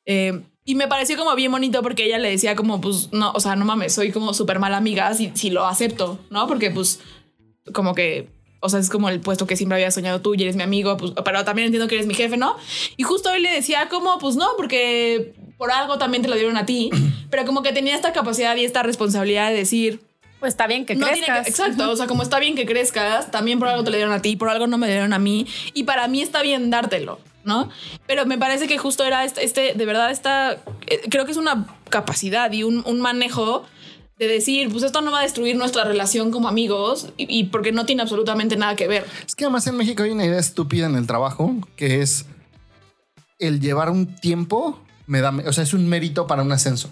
[0.06, 3.40] Eh, y me pareció como bien bonito porque ella le decía como, pues no, o
[3.40, 6.46] sea, no mames, soy como súper mala amiga si, si lo acepto, ¿no?
[6.48, 7.00] Porque pues
[7.74, 8.28] como que,
[8.60, 10.98] o sea, es como el puesto que siempre había soñado tú y eres mi amigo,
[10.98, 12.56] pues, pero también entiendo que eres mi jefe, ¿no?
[12.96, 16.58] Y justo él le decía como, pues no, porque por algo también te lo dieron
[16.58, 16.92] a ti,
[17.32, 20.02] pero como que tenía esta capacidad y esta responsabilidad de decir,
[20.42, 21.44] Pues está bien que no tiene crezcas.
[21.46, 24.14] que- exacto, o sea, como está bien que crezcas, también por algo te lo dieron
[24.14, 27.20] a ti, por algo no me dieron a mí, y para mí está bien dártelo,
[27.46, 27.70] ¿no?
[28.08, 30.54] Pero me parece que justo era este, este de verdad, esta,
[30.88, 33.64] eh, creo que es una capacidad y un, un manejo
[34.18, 37.72] de decir, pues esto no va a destruir nuestra relación como amigos y, y porque
[37.72, 39.06] no tiene absolutamente nada que ver.
[39.26, 42.26] Es que además en México hay una idea estúpida en el trabajo que es
[43.40, 46.90] el llevar un tiempo, me da, o sea, es un mérito para un ascenso.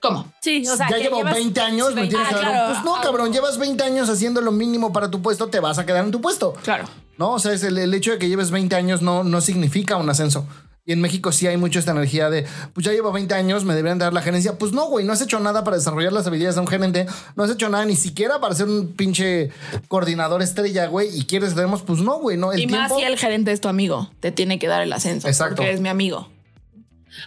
[0.00, 0.32] ¿Cómo?
[0.40, 2.52] Sí, o sea, ya llevo llevas- 20 años, me 20 tienes que Ah, dar un-
[2.54, 2.72] claro.
[2.74, 5.86] Pues no, cabrón, llevas 20 años haciendo lo mínimo para tu puesto, te vas a
[5.86, 6.52] quedar en tu puesto.
[6.62, 6.84] Claro.
[7.16, 9.96] No, o sea, es el, el hecho de que lleves 20 años no, no significa
[9.96, 10.46] un ascenso.
[10.86, 13.74] Y en México sí hay mucho esta energía de, pues ya llevo 20 años, me
[13.74, 14.56] deberían dar la gerencia.
[14.56, 17.06] Pues no, güey, no has hecho nada para desarrollar las habilidades de un gerente,
[17.36, 19.50] no has hecho nada ni siquiera para ser un pinche
[19.88, 22.52] coordinador estrella, güey, y quieres que demos, pues no, güey, no.
[22.52, 25.28] El y más si el gerente es tu amigo, te tiene que dar el ascenso.
[25.28, 25.56] Exacto.
[25.56, 26.28] Porque es mi amigo.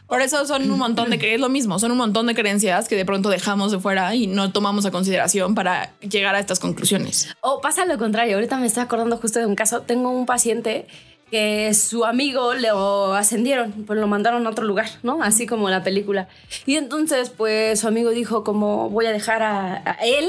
[0.08, 2.96] Por eso son un montón de es lo mismo, son un montón de creencias que
[2.96, 7.30] de pronto dejamos de fuera y no tomamos a consideración para llegar a estas conclusiones.
[7.42, 8.36] O pasa lo contrario.
[8.36, 9.82] Ahorita me estoy acordando justo de un caso.
[9.82, 10.88] Tengo un paciente
[11.32, 15.24] que su amigo lo ascendieron, pues lo mandaron a otro lugar, ¿no?
[15.24, 16.28] Así como la película.
[16.66, 20.28] Y entonces, pues su amigo dijo como voy a dejar a, a él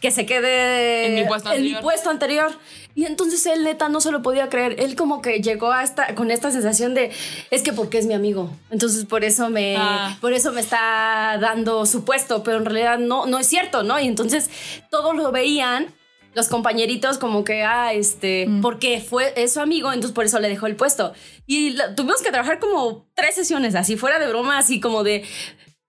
[0.00, 2.52] que se quede En mi puesto anterior.
[2.96, 4.76] Y entonces él neta no se lo podía creer.
[4.78, 7.10] Él como que llegó a esta, con esta sensación de
[7.50, 8.50] es que porque es mi amigo.
[8.70, 10.16] Entonces por eso me, Ah.
[10.20, 13.98] por eso me está dando su puesto, pero en realidad no, no es cierto, ¿no?
[13.98, 14.48] Y entonces
[14.90, 15.92] todos lo veían.
[16.34, 20.48] Los compañeritos como que, ah, este, porque fue, es su amigo, entonces por eso le
[20.48, 21.12] dejó el puesto.
[21.46, 25.24] Y la- tuvimos que trabajar como tres sesiones, así fuera de broma, así como de,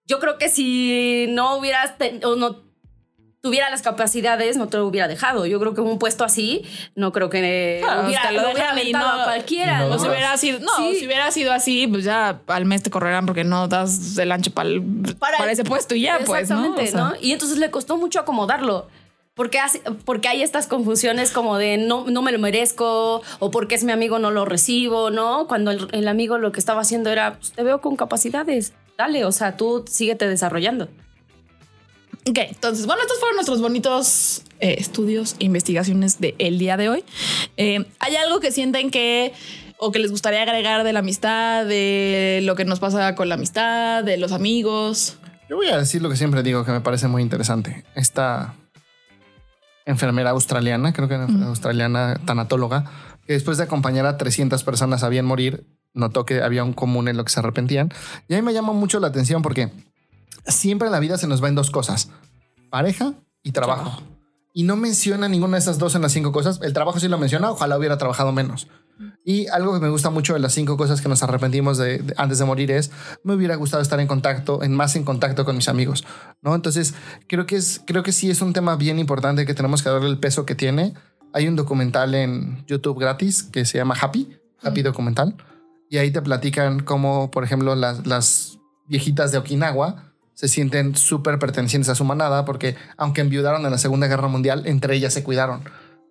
[0.06, 2.64] yo creo que si no hubieras, ten- o no
[3.46, 5.46] tuviera las capacidades, no te lo hubiera dejado.
[5.46, 6.64] Yo creo que un puesto así,
[6.96, 9.80] no creo que Claro, hubiera, lo lo hubiera aventado no- a cualquiera.
[9.82, 10.00] no ¿no?
[10.00, 10.96] si hubiera sido, no, Sí.
[11.00, 14.50] si hubiera sido así, pues ya al mes te correrán porque no das el ancho
[14.52, 14.70] para,
[15.20, 16.66] para, ese puesto y ya, pues, ¿no?
[16.66, 17.14] Exactamente, O sea, ¿no?
[17.22, 18.88] Y entonces le costó mucho acomodarlo.
[19.36, 23.76] Porque, hace- porque hay estas confusiones como de no, no me lo merezco o porque
[23.76, 25.46] es mi amigo no lo recibo, ¿no?
[25.48, 29.26] Cuando el, el amigo lo que estaba haciendo era, pues, te veo con capacidades, dale,
[29.26, 30.88] o sea, tú síguete desarrollando.
[32.28, 37.04] Ok, entonces, bueno, estos fueron nuestros bonitos eh, estudios e investigaciones del día de hoy.
[37.56, 39.32] Eh, ¿Hay algo que sienten que
[39.78, 43.36] o que les gustaría agregar de la amistad, de lo que nos pasa con la
[43.36, 45.18] amistad, de los amigos?
[45.50, 47.84] Yo voy a decir lo que siempre digo, que me parece muy interesante.
[47.94, 48.56] Esta
[49.86, 52.86] enfermera australiana, creo que era australiana, tanatóloga,
[53.28, 57.08] que después de acompañar a 300 personas a bien morir, notó que había un común
[57.08, 57.94] en lo que se arrepentían.
[58.28, 59.70] Y a mí me llama mucho la atención porque
[60.48, 62.10] siempre en la vida se nos va en dos cosas,
[62.70, 63.84] pareja y trabajo.
[63.84, 64.04] Trabajo.
[64.54, 66.62] Y no menciona ninguna de esas dos en las cinco cosas.
[66.64, 68.70] El trabajo sí lo menciona, ojalá hubiera trabajado menos.
[69.26, 72.14] Y algo que me gusta mucho de las cinco cosas que nos arrepentimos de, de-
[72.16, 72.90] antes de morir es,
[73.26, 76.06] me hubiera gustado estar en contacto, en más en contacto con mis amigos,
[76.42, 76.56] ¿no?
[76.56, 76.94] Entonces,
[77.28, 80.08] creo que, es, creo que sí es un tema bien importante que tenemos que darle
[80.08, 80.94] el peso que tiene.
[81.34, 85.36] Hay un documental en YouTube gratis que se llama Happy, Happy Documental,
[85.90, 91.40] y ahí te platican cómo, por ejemplo, las, las viejitas de Okinawa se sienten súper
[91.40, 95.24] pertenecientes a su manada porque aunque enviudaron en la Segunda Guerra Mundial, entre ellas se
[95.24, 95.62] cuidaron.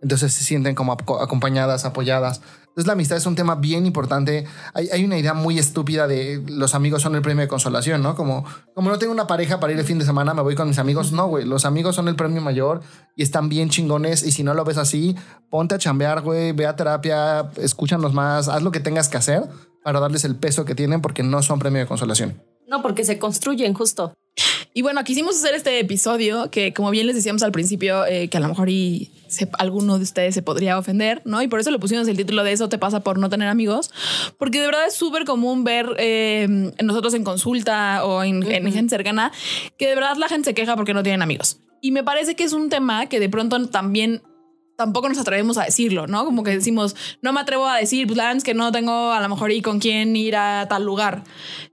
[0.02, 2.42] Entonces se sienten como aco- acompañadas, apoyadas.
[2.60, 4.44] Entonces la amistad es un tema bien importante.
[4.74, 8.14] Hay, hay una idea muy estúpida de los amigos son el premio de consolación, ¿no?
[8.14, 10.68] Como, como no tengo una pareja para ir el fin de semana, me voy con
[10.68, 11.12] mis amigos.
[11.12, 12.82] No, güey, los amigos son el premio mayor
[13.16, 14.22] y están bien chingones.
[14.24, 15.16] Y si no lo ves así,
[15.48, 19.44] ponte a chambear, güey, ve a terapia, escúchanos más, haz lo que tengas que hacer
[19.84, 22.42] para darles el peso que tienen porque no son premio de consolación.
[22.74, 24.12] No, porque se construyen justo.
[24.76, 28.38] Y bueno, quisimos hacer este episodio que, como bien les decíamos al principio, eh, que
[28.38, 31.40] a lo mejor y se- alguno de ustedes se podría ofender, ¿no?
[31.40, 33.92] Y por eso le pusimos el título de Eso te pasa por no tener amigos,
[34.36, 36.48] porque de verdad es súper común ver eh,
[36.82, 39.30] nosotros en consulta o en, en gente cercana
[39.78, 41.58] que de verdad la gente se queja porque no tienen amigos.
[41.80, 44.20] Y me parece que es un tema que de pronto también
[44.76, 46.24] tampoco nos atrevemos a decirlo, ¿no?
[46.24, 49.12] Como que decimos, no me atrevo a decir, pues la verdad es que no tengo
[49.12, 51.24] a lo mejor y con quién ir a tal lugar.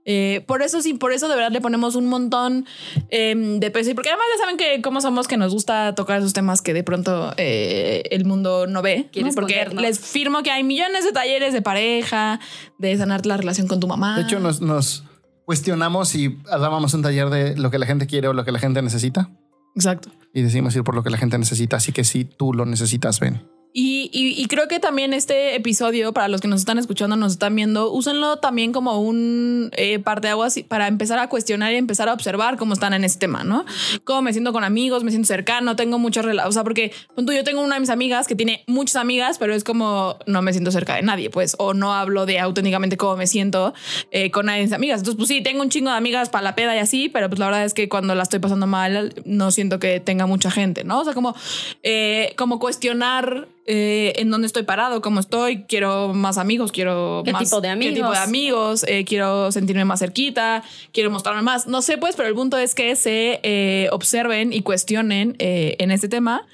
[0.04, 2.66] Eh, por eso sí, por eso de verdad le ponemos un montón
[3.10, 6.18] eh, de peso y porque además ya saben que cómo somos que nos gusta tocar
[6.18, 9.30] esos temas que de pronto eh, el mundo no ve, ¿no?
[9.34, 12.40] porque les firmo que hay millones de talleres de pareja,
[12.78, 14.16] de sanar la relación con tu mamá.
[14.16, 15.04] De hecho, nos, nos
[15.44, 18.58] cuestionamos y dábamos un taller de lo que la gente quiere o lo que la
[18.58, 19.30] gente necesita.
[19.74, 20.10] Exacto.
[20.32, 21.76] Y decidimos ir por lo que la gente necesita.
[21.76, 23.42] Así que si tú lo necesitas, ven.
[23.74, 27.56] Y, y- creo que también este episodio, para los que nos están escuchando, nos están
[27.56, 32.58] viendo, úsenlo también como un eh, parteaguas para empezar a cuestionar y empezar a observar
[32.58, 33.64] cómo están en este tema, ¿no?
[34.04, 36.50] Cómo me siento con amigos, me siento cercano, tengo muchas relaciones.
[36.50, 39.38] O sea, porque pon tú, yo tengo una de mis amigas que tiene muchas amigas,
[39.38, 42.98] pero es como no me siento cerca de nadie, pues, o no hablo de auténticamente
[42.98, 43.72] cómo me siento
[44.10, 45.00] eh, con nadie de mis amigas.
[45.00, 47.38] Entonces, pues sí, tengo un chingo de amigas para la peda y así, pero pues
[47.38, 50.84] la verdad es que cuando la estoy pasando mal, no siento que tenga mucha gente,
[50.84, 51.00] ¿no?
[51.00, 51.34] O sea, como,
[51.82, 57.32] eh, como cuestionar eh, en dónde estoy parado, cómo estoy, quiero más amigos, quiero ¿Qué
[57.32, 58.18] más, tipo de qué tipo de amigos?
[58.18, 61.66] amigos, eh, quiero sentirme más cerquita, quiero mostrarme más.
[61.66, 66.08] No sé, pues, pero el punto es que se eh, observen y cuestionen en este
[66.08, 66.46] tema.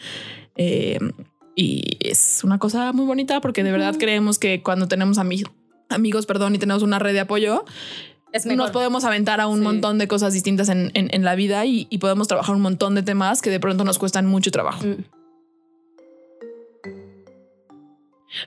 [1.60, 5.48] Y es una cosa muy bonita porque de verdad creemos que cuando tenemos ami-
[5.88, 7.64] amigos, perdón, y tenemos una red de apoyo,
[8.54, 9.64] nos podemos aventar a un Sí.
[9.64, 12.94] montón de cosas distintas en, en- en la vida y, y podemos trabajar un montón
[12.94, 14.84] de temas que de pronto nos cuestan mucho trabajo.
[14.86, 15.04] Mm.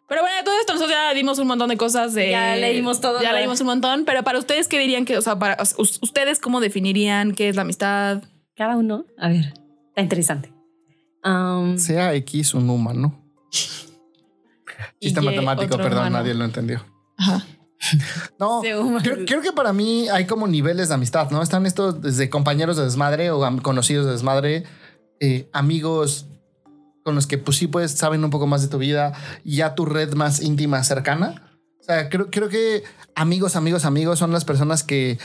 [0.07, 2.29] Pero bueno, de todo esto nosotros ya dimos un montón de cosas de...
[2.31, 5.21] Ya leímos todo Ya lo- leímos un montón, pero para ustedes, ¿qué dirían que, o
[5.21, 8.23] sea, para us- ustedes cómo definirían qué es la amistad?
[8.55, 9.05] Cada uno.
[9.17, 9.53] A ver,
[9.89, 10.53] está interesante.
[11.23, 13.23] Um, Sea X un humano.
[14.99, 16.17] Chiste Y matemático, perdón, humano.
[16.19, 16.85] nadie lo entendió.
[17.17, 17.45] Ajá.
[18.39, 21.41] No, creo, creo que para mí hay como niveles de amistad, ¿no?
[21.41, 24.63] Están estos desde compañeros de desmadre o conocidos de desmadre,
[25.19, 26.27] eh, amigos
[27.03, 29.75] con los que pues sí pues saben un poco más de tu vida y ya
[29.75, 31.51] tu red más íntima cercana.
[31.79, 32.83] O sea, creo, creo que
[33.15, 35.19] amigos, amigos, amigos son las personas que.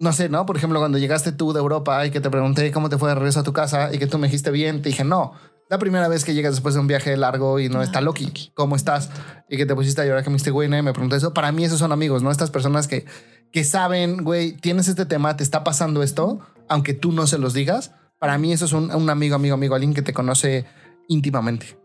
[0.00, 0.44] No sé, ¿no?
[0.44, 3.14] Por ejemplo, cuando llegaste tú de Europa y que te pregunté cómo te fue de
[3.14, 5.34] regreso a tu casa y que tú me dijiste bien, te dije no.
[5.70, 8.76] La primera vez que llegas después de un viaje largo y no está Loki, ¿cómo
[8.76, 9.08] estás?
[9.48, 11.32] Y que te pusiste a llorar que me dijiste, güey, no, y me pregunté eso.
[11.32, 12.30] Para mí, esos son amigos, ¿no?
[12.30, 13.06] Estas personas que,
[13.50, 17.54] que saben, güey, tienes este tema, te está pasando esto, aunque tú no se los
[17.54, 17.92] digas.
[18.24, 20.64] Para mí, eso es un, un amigo, amigo, amigo, alguien que te conoce
[21.08, 21.76] íntimamente.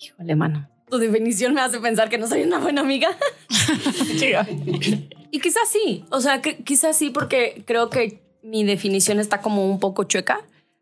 [0.00, 0.68] Híjole, mano.
[0.88, 3.16] Tu definición me hace pensar que no soy una buena amiga.
[5.30, 9.70] y quizás sí, o sea, que, quizás sí, porque creo que mi definición está como
[9.70, 10.40] un poco chueca,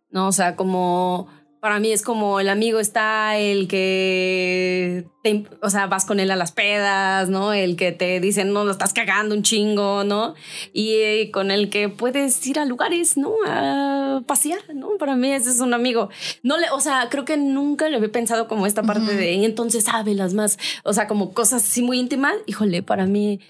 [0.09, 0.27] ¿no?
[0.27, 1.29] O sea, como
[1.61, 6.31] para mí es como el amigo está el que, te, o sea, vas con él
[6.31, 7.53] a las pedas, ¿no?
[7.53, 10.35] El que te dicen, no, lo estás cagando un chingo, ¿no?
[10.73, 13.33] Y eh, con el que puedes ir a lugares, ¿no?
[13.47, 14.97] A pasear, ¿no?
[14.99, 16.11] Para mí ese es un amigo.
[16.43, 19.45] No le, o sea, creo que nunca le había pensado como esta parte de, y
[19.45, 22.35] entonces sabe las más, o sea, como cosas así muy íntimas.
[22.47, 23.41] Híjole, para mí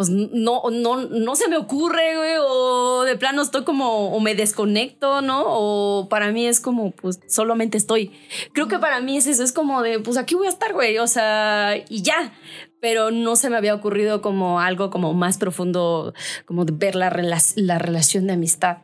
[0.00, 4.34] pues no, no, no se me ocurre, güey, o de plano estoy como, o me
[4.34, 5.42] desconecto, ¿no?
[5.44, 8.10] O para mí es como, pues solamente estoy.
[8.54, 10.96] Creo que para mí es eso, es como de, pues aquí voy a estar, güey,
[10.96, 12.32] o sea, y ya.
[12.80, 16.14] Pero no se me había ocurrido como algo como más profundo,
[16.46, 17.10] como de ver la,
[17.56, 18.78] la relación de amistad.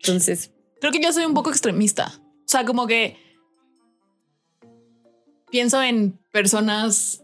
[0.00, 0.50] Entonces.
[0.80, 2.14] Creo que yo soy un poco extremista.
[2.18, 3.16] O sea, como que
[5.52, 7.22] pienso en personas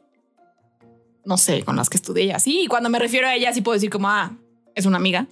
[1.24, 2.62] no sé, con las que estudié y así.
[2.62, 4.32] Y cuando me refiero a ella, sí puedo decir como, ah,
[4.74, 5.26] es una amiga.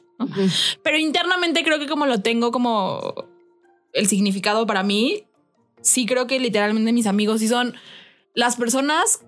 [0.82, 3.26] Pero internamente creo que como lo tengo como
[3.92, 5.24] el significado para mí,
[5.80, 7.74] sí creo que literalmente mis amigos sí son
[8.34, 9.24] las personas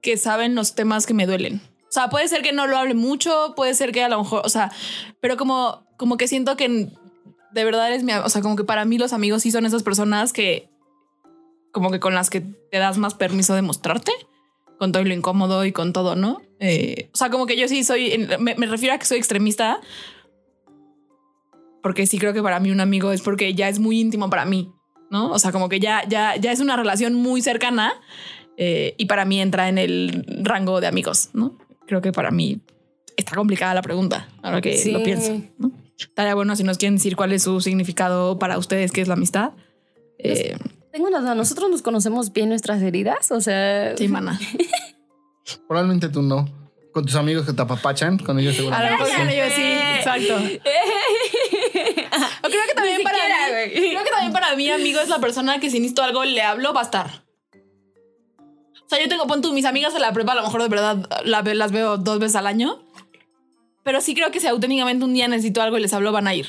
[0.00, 1.60] que saben los temas que me duelen.
[1.88, 4.42] O sea, puede ser que no lo hable mucho, puede ser que a lo mejor,
[4.44, 4.72] o sea,
[5.20, 6.88] pero como, como que siento que
[7.52, 9.82] de verdad es mi, o sea, como que para mí los amigos sí son esas
[9.82, 10.68] personas que,
[11.70, 14.12] como que con las que te das más permiso de mostrarte
[14.84, 16.42] con todo lo incómodo y con todo, ¿no?
[16.60, 19.80] Eh, o sea, como que yo sí soy, me, refiero a que soy extremista,
[21.82, 24.44] porque sí creo que para mí un amigo es porque ya es muy íntimo para
[24.44, 24.70] mí,
[25.10, 25.30] ¿no?
[25.30, 27.94] O sea, como que ya, ya, ya es una relación muy cercana
[28.58, 31.56] eh, y para mí entra en el rango de amigos, ¿no?
[31.86, 32.60] Creo que para mí
[33.16, 35.72] está complicada la pregunta, ahora que lo pienso, ¿no?
[35.98, 39.14] Estaría bueno si nos quieren decir cuál es su significado para ustedes, qué es la
[39.14, 39.52] amistad.
[40.18, 40.58] Eh,
[40.94, 41.34] tengo una duda.
[41.34, 43.32] ¿Nosotros nos conocemos bien nuestras heridas?
[43.32, 43.96] O sea.
[43.96, 44.38] Sí, mana.
[45.68, 46.48] Probablemente tú no.
[46.92, 48.94] Con tus amigos que te apapachan, con ellos seguramente.
[48.94, 49.62] A lo mejor sí, sí,
[49.98, 50.36] exacto.
[52.42, 55.70] creo que también para mí, creo que también para mí, amigo, es la persona que
[55.70, 57.24] si necesito algo le hablo, va a estar.
[58.84, 60.68] O sea, yo tengo, pon tú, mis amigas de la prepa, a lo mejor de
[60.68, 62.84] verdad las veo dos veces al año.
[63.82, 66.34] Pero sí creo que si auténticamente un día necesito algo y les hablo, van a
[66.36, 66.46] ir.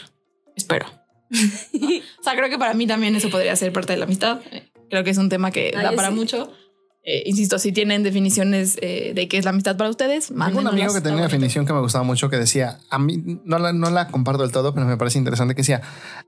[0.55, 0.85] Espero.
[2.19, 4.39] O sea, creo que para mí también eso podría ser parte de la amistad.
[4.89, 6.51] Creo que es un tema que da para mucho.
[7.07, 10.67] Eh, insisto, si tienen definiciones eh, de qué es la amistad para ustedes, Tengo un
[10.67, 13.73] amigo que tenía una definición que me gustaba mucho que decía, a mí no la,
[13.73, 15.83] no la comparto del todo, pero me parece interesante que decía,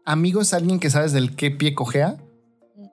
[0.06, 2.18] amigo es alguien que sabes del qué pie cojea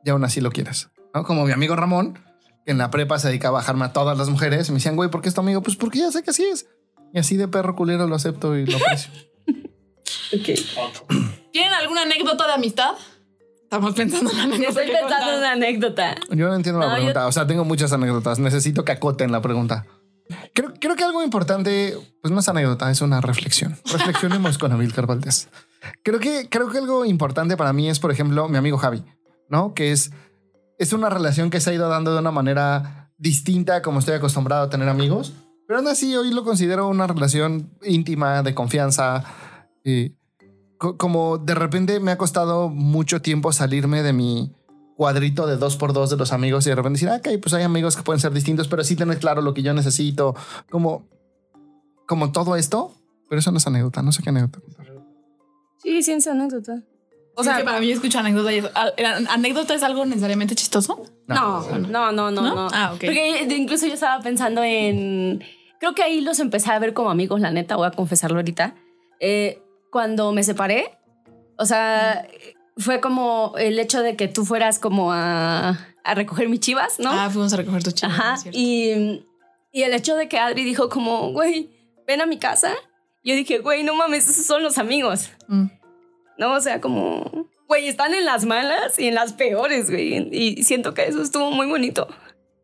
[0.03, 0.88] y aún así lo quieres.
[1.14, 1.25] ¿no?
[1.25, 2.19] Como mi amigo Ramón,
[2.64, 4.97] que en la prepa se dedicaba a bajarme a todas las mujeres y me decían,
[4.97, 5.62] güey, ¿por qué es tu amigo?
[5.62, 6.67] Pues porque ya sé que así es.
[7.12, 9.12] Y así de perro culero lo acepto y lo aprecio.
[11.55, 12.97] ¿Tienen alguna anécdota de amistad?
[13.62, 14.81] Estamos pensando en una anécdota.
[14.81, 16.17] Estoy pensando en una anécdota.
[16.31, 17.29] Yo no entiendo la pregunta.
[17.29, 18.40] O sea, tengo muchas anécdotas.
[18.40, 19.87] Necesito que acoten la pregunta.
[20.53, 23.79] Creo, creo que algo importante, pues no es anécdota, es una reflexión.
[23.85, 25.49] Reflexionemos con Amilcar Valdés.
[26.03, 29.05] Creo que, creo que algo importante para mí es, por ejemplo, mi amigo Javi,
[29.49, 29.75] ¿no?
[29.75, 30.11] Que es,
[30.81, 34.64] es una relación que se ha ido dando de una manera distinta como estoy acostumbrado
[34.64, 35.35] a tener amigos.
[35.69, 39.23] Pero aún así, hoy lo considero una relación íntima, de confianza.
[39.85, 40.17] Y
[40.79, 44.53] como de repente me ha costado mucho tiempo salirme de mi
[44.97, 47.55] cuadrito de dos por dos de los amigos y de repente decir, ah, ok, pues
[47.55, 50.35] hay amigos que pueden ser distintos, pero sí tener claro lo que yo necesito,
[50.71, 51.09] como,
[52.07, 52.95] como todo esto,
[53.29, 54.61] pero eso no es anécdota, no sé qué anécdota
[55.79, 56.83] Sí, sí es anécdota.
[57.37, 58.93] O sea, que para mí escuchar anécdota y ah,
[59.29, 61.03] ¿Anécdota es algo necesariamente chistoso?
[61.27, 62.69] No, no, no, no, no.
[62.73, 63.01] Ah, ok.
[63.01, 65.43] Porque incluso yo estaba pensando en...
[65.81, 68.77] Creo que ahí los empecé a ver como amigos, la neta, voy a confesarlo ahorita.
[69.21, 69.63] Eh,
[69.94, 70.98] cuando me separé,
[71.57, 72.26] o sea,
[72.76, 77.12] fue como el hecho de que tú fueras como a, a recoger mis chivas, ¿no?
[77.12, 78.18] Ah, fuimos a recoger tus chivas.
[78.18, 78.37] Ajá.
[78.50, 79.24] Y,
[79.70, 81.70] y, el hecho de que Adri dijo como, güey,
[82.09, 82.74] ven a mi casa.
[83.22, 85.30] Yo dije, güey, no mames, esos son los amigos.
[85.46, 85.66] Mm.
[86.38, 90.28] No, o sea, como, güey, están en las malas y en las peores, güey.
[90.33, 92.09] Y siento que eso estuvo muy bonito.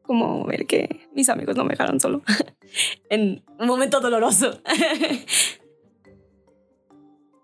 [0.02, 2.22] Como ver que mis amigos no me dejaron solo
[3.08, 4.60] en un momento doloroso.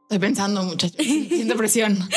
[0.07, 0.97] Estoy pensando, muchachos.
[1.05, 1.99] Siento presión.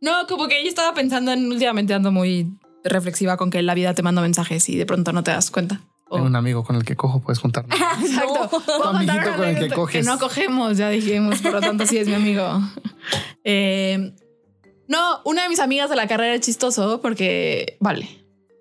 [0.00, 2.52] No, como que yo estaba pensando en últimamente ando muy
[2.84, 5.80] reflexiva con que la vida te manda mensajes y de pronto no te das cuenta.
[6.08, 7.76] O- Tengo un amigo con el que cojo, puedes juntarnos.
[8.04, 8.48] Exacto.
[8.50, 10.04] Contar amiguito con el que coges.
[10.06, 12.60] no cogemos, ya dijimos, por lo tanto sí es mi amigo.
[13.44, 14.12] Eh,
[14.88, 18.08] no, una de mis amigas de la carrera es chistoso porque, vale,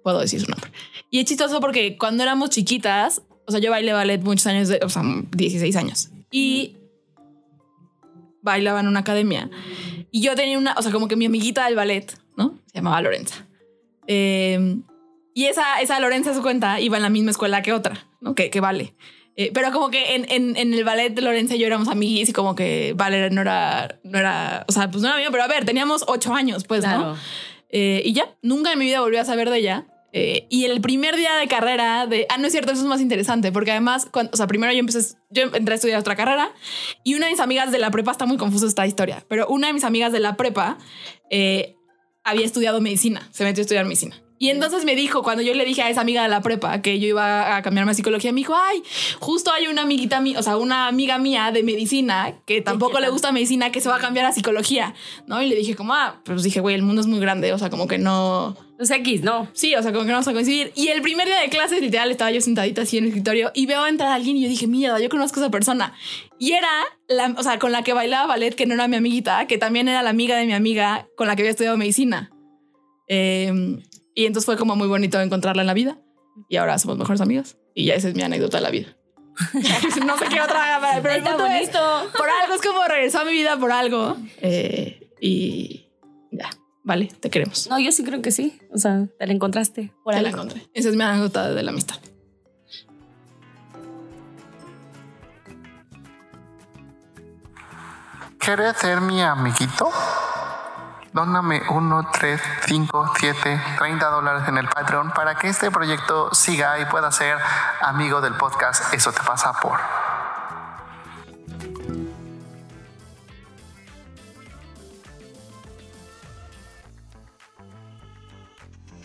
[0.04, 0.72] puedo decir su nombre.
[1.10, 4.80] Y es chistoso porque cuando éramos chiquitas, o sea, yo bailé ballet muchos años, de-
[4.82, 6.10] o sea, 16 años.
[6.32, 6.78] Y
[8.42, 9.50] bailaba en una academia.
[10.12, 12.60] Y yo tenía una, o sea, como que mi amiguita del ballet, ¿no?
[12.68, 13.48] Se llamaba Lorenza.
[14.08, 14.78] Eh,
[15.34, 18.36] y esa, esa Lorenza, su cuenta, iba en la misma escuela que otra, ¿no?
[18.36, 18.96] Que, que Vale.
[19.38, 22.28] Eh, pero como que en, en, en el ballet de Lorenza y yo éramos amiguis
[22.28, 25.44] y como que Vale no era, no era, o sea, pues no era mío, pero
[25.44, 27.16] a ver, teníamos ocho años, pues, ¿no?
[27.70, 29.86] Eh, y ya, nunca en mi vida volví a saber de ella.
[30.14, 32.26] Eh, y el primer día de carrera de...
[32.30, 34.80] Ah, no es cierto, eso es más interesante, porque además, cuando, o sea, primero yo
[34.80, 36.54] empecé, yo entré a estudiar otra carrera
[37.04, 39.68] y una de mis amigas de la prepa, está muy confusa esta historia, pero una
[39.68, 40.78] de mis amigas de la prepa
[41.30, 41.76] eh,
[42.24, 44.22] había estudiado medicina, se metió a estudiar medicina.
[44.42, 47.00] Y entonces me dijo, cuando yo le dije a esa amiga de la prepa que
[47.00, 48.82] yo iba a cambiarme a psicología, me dijo, ay,
[49.20, 53.10] justo hay una amiguita mía, o sea, una amiga mía de medicina que tampoco le
[53.10, 54.96] gusta medicina, que se va a cambiar a psicología,
[55.28, 55.44] ¿no?
[55.44, 57.70] Y le dije como, ah, pues dije, güey, el mundo es muy grande, o sea,
[57.70, 58.58] como que no...
[58.80, 59.48] Los X, no.
[59.54, 60.72] Sí, o sea, como que no vamos a coincidir.
[60.74, 63.68] Y el primer día de clases, literal, estaba yo sentadita así en el escritorio y
[63.68, 65.94] veo entrar a alguien y yo dije, mierda, yo conozco a esa persona.
[66.40, 66.68] Y era,
[67.08, 69.88] la, o sea, con la que bailaba ballet, que no era mi amiguita, que también
[69.88, 72.32] era la amiga de mi amiga con la que había estudiado medicina.
[73.08, 73.84] Eh,
[74.16, 75.98] y entonces fue como muy bonito encontrarla en la vida.
[76.50, 77.58] Y ahora somos mejores amigos.
[77.76, 78.96] Y ya esa es mi anécdota de la vida.
[80.06, 82.12] no sé qué otra, pero el Está punto es, bonito.
[82.18, 84.18] por algo es como regresó a mi vida por algo.
[84.42, 85.90] Eh, y
[86.32, 86.50] ya,
[86.84, 87.68] vale, te queremos.
[87.70, 88.60] No, yo sí creo que sí.
[88.74, 90.42] O sea, te la encontraste por Te la algo.
[90.42, 90.68] encontré.
[90.74, 91.98] Esa es mi anécdota de la amistad.
[98.40, 99.90] ¿Quieres ser mi amiguito?
[101.14, 106.80] Dóname 1, 3, 5, 7, 30 dólares en el Patreon para que este proyecto siga
[106.80, 107.38] y pueda ser
[107.82, 109.78] amigo del podcast Eso te pasa por.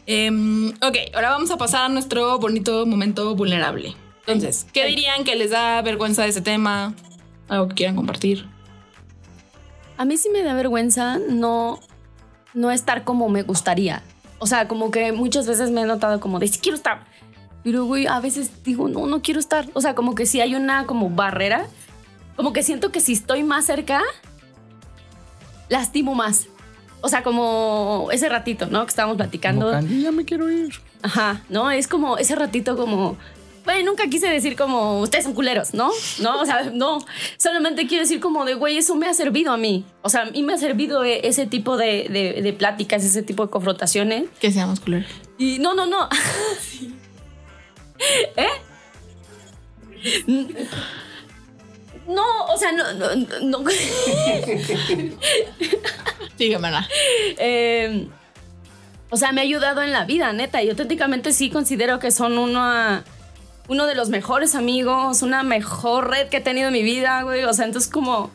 [0.06, 3.96] Em, ok, ahora vamos a pasar a nuestro bonito momento vulnerable.
[4.28, 6.94] Entonces, ¿qué dirían que les da vergüenza de ese tema?
[7.48, 8.48] ¿Algo que quieran compartir?
[9.96, 11.80] A mí sí me da vergüenza no,
[12.56, 14.02] no estar como me gustaría.
[14.38, 17.04] O sea, como que muchas veces me he notado como de sí quiero estar.
[17.62, 19.68] Pero, güey, a veces digo, no, no quiero estar.
[19.74, 21.66] O sea, como que si hay una como barrera.
[22.34, 24.02] Como que siento que si estoy más cerca,
[25.68, 26.46] lastimo más.
[27.00, 28.84] O sea, como ese ratito, ¿no?
[28.84, 29.78] Que estábamos platicando.
[29.80, 30.74] ya me quiero ir.
[31.02, 31.70] Ajá, ¿no?
[31.70, 33.16] Es como ese ratito como...
[33.66, 35.90] Güey, nunca quise decir como ustedes son culeros, ¿no?
[36.20, 37.04] No, o sea, no.
[37.36, 39.84] Solamente quiero decir como de, güey, eso me ha servido a mí.
[40.02, 43.22] O sea, a mí me ha servido e- ese tipo de, de- de pláticas, ese
[43.24, 44.24] tipo de confrontaciones.
[44.40, 45.10] Que seamos culeros.
[45.36, 46.08] Y no, no, no.
[48.36, 48.46] ¿Eh?
[52.08, 53.08] No, o sea, no, no,
[53.42, 53.64] no.
[56.38, 56.88] Sígueme, Ana.
[57.38, 58.06] Eh,
[59.10, 60.62] o sea, me ha ayudado en la vida, neta.
[60.62, 63.02] Y auténticamente sí considero que son uno,
[63.68, 67.44] uno de los mejores amigos, una mejor red que he tenido en mi vida, güey.
[67.44, 68.30] O sea, entonces como...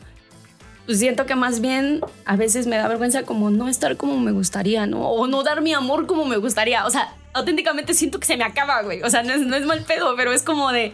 [0.84, 4.32] Pues siento que más bien a veces me da vergüenza como no estar como me
[4.32, 5.08] gustaría, ¿no?
[5.08, 6.84] O no dar mi amor como me gustaría.
[6.86, 9.00] O sea, auténticamente siento que se me acaba, güey.
[9.02, 10.92] O sea, no es, no es mal pedo, pero es como de...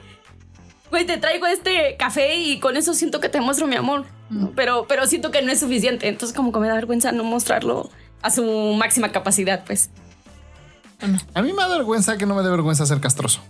[0.91, 4.05] Güey, te traigo este café y con eso siento que te muestro mi amor.
[4.29, 4.53] ¿no?
[4.55, 6.07] Pero, pero siento que no es suficiente.
[6.07, 8.45] Entonces como que me da vergüenza no mostrarlo a su
[8.79, 9.89] máxima capacidad, pues.
[11.33, 13.41] A mí me da vergüenza que no me dé vergüenza ser castroso.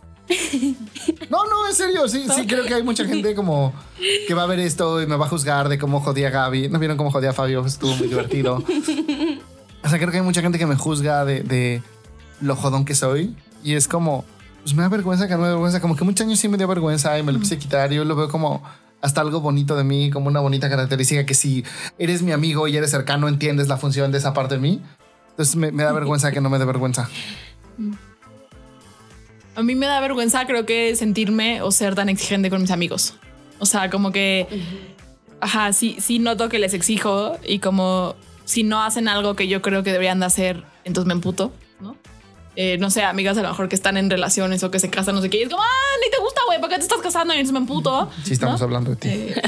[1.31, 3.73] No, no, en serio, sí, sí, creo que hay mucha gente como
[4.27, 6.69] que va a ver esto y me va a juzgar de cómo jodía a Gaby.
[6.69, 7.65] ¿No vieron cómo jodía a Fabio?
[7.65, 8.63] Estuvo muy divertido.
[9.85, 11.83] O sea, creo que hay mucha gente que me juzga de, de
[12.41, 14.25] lo jodón que soy y es como,
[14.63, 15.81] pues me da vergüenza que no me da vergüenza.
[15.81, 18.05] Como que muchos años sí me dio vergüenza y me lo quise quitar y yo
[18.05, 18.63] lo veo como
[19.01, 21.65] hasta algo bonito de mí, como una bonita característica que si
[21.99, 24.83] eres mi amigo y eres cercano, entiendes la función de esa parte de mí.
[25.31, 27.09] Entonces me, me da vergüenza que no me dé vergüenza.
[29.59, 33.15] A mí me da vergüenza, creo que sentirme o ser tan exigente con mis amigos.
[33.59, 34.47] O sea, como que,
[35.41, 39.61] ajá, sí, sí noto que les exijo y como si no hacen algo que yo
[39.61, 41.97] creo que deberían de hacer, entonces me emputo, ¿no?
[42.55, 45.17] Eh, no sé, amigas a lo mejor que están en relaciones o que se casan,
[45.17, 47.01] no sé qué, y es como, ah, ni te gusta, güey, ¿por qué te estás
[47.01, 47.35] casando?
[47.35, 48.13] Y entonces me emputo.
[48.23, 48.65] Sí, estamos ¿no?
[48.65, 49.09] hablando de ti.
[49.09, 49.43] Eh,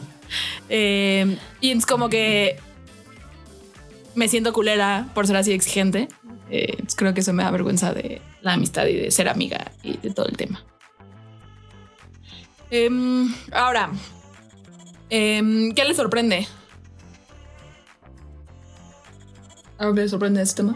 [0.70, 2.58] eh, y es como que
[4.14, 6.08] me siento culera por ser así exigente.
[6.52, 9.72] Eh, entonces creo que eso me da vergüenza de la amistad y de ser amiga
[9.82, 10.62] y de todo el tema.
[12.70, 13.90] Em, ahora,
[15.08, 16.46] em, ¿qué les sorprende?
[19.78, 20.74] ¿Algo que les sorprende de este tema?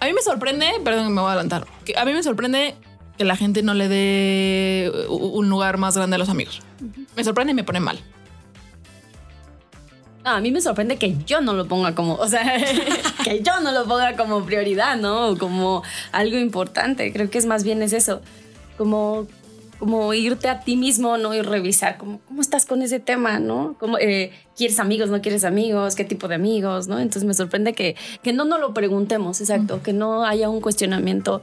[0.00, 1.64] A mí me sorprende, perdón, me voy a adelantar.
[1.96, 2.74] a mí me sorprende
[3.16, 6.62] que la gente no le dé un lugar más grande a los amigos.
[7.16, 8.00] Me sorprende y me pone mal.
[10.26, 12.42] No, a mí me sorprende que yo no lo ponga como, o sea,
[13.24, 15.38] que yo no lo ponga como prioridad, ¿no?
[15.38, 17.12] Como algo importante.
[17.12, 18.22] Creo que es más bien es eso,
[18.76, 19.28] como,
[19.78, 21.32] como irte a ti mismo, ¿no?
[21.32, 23.76] Y revisar cómo, cómo estás con ese tema, ¿no?
[23.78, 25.94] Cómo, eh, ¿Quieres amigos, no quieres amigos?
[25.94, 26.98] ¿Qué tipo de amigos, no?
[26.98, 31.40] Entonces me sorprende que, que no nos lo preguntemos, exacto, que no haya un cuestionamiento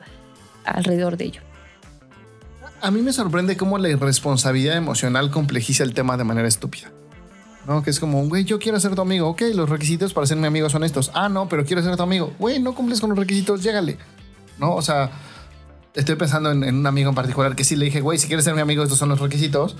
[0.65, 1.41] alrededor de ello.
[2.81, 6.91] A mí me sorprende cómo la irresponsabilidad emocional complejiza el tema de manera estúpida.
[7.65, 7.83] ¿No?
[7.83, 9.29] Que es como, güey, yo quiero ser tu amigo.
[9.29, 11.11] Ok, los requisitos para ser mi amigo son estos.
[11.13, 12.33] Ah, no, pero quiero ser tu amigo.
[12.39, 13.97] Güey, no cumples con los requisitos, llégale.
[14.57, 14.75] ¿No?
[14.75, 15.11] O sea,
[15.93, 18.55] estoy pensando en, un amigo en particular que sí le dije, güey, si quieres ser
[18.55, 19.75] mi amigo, estos son los requisitos.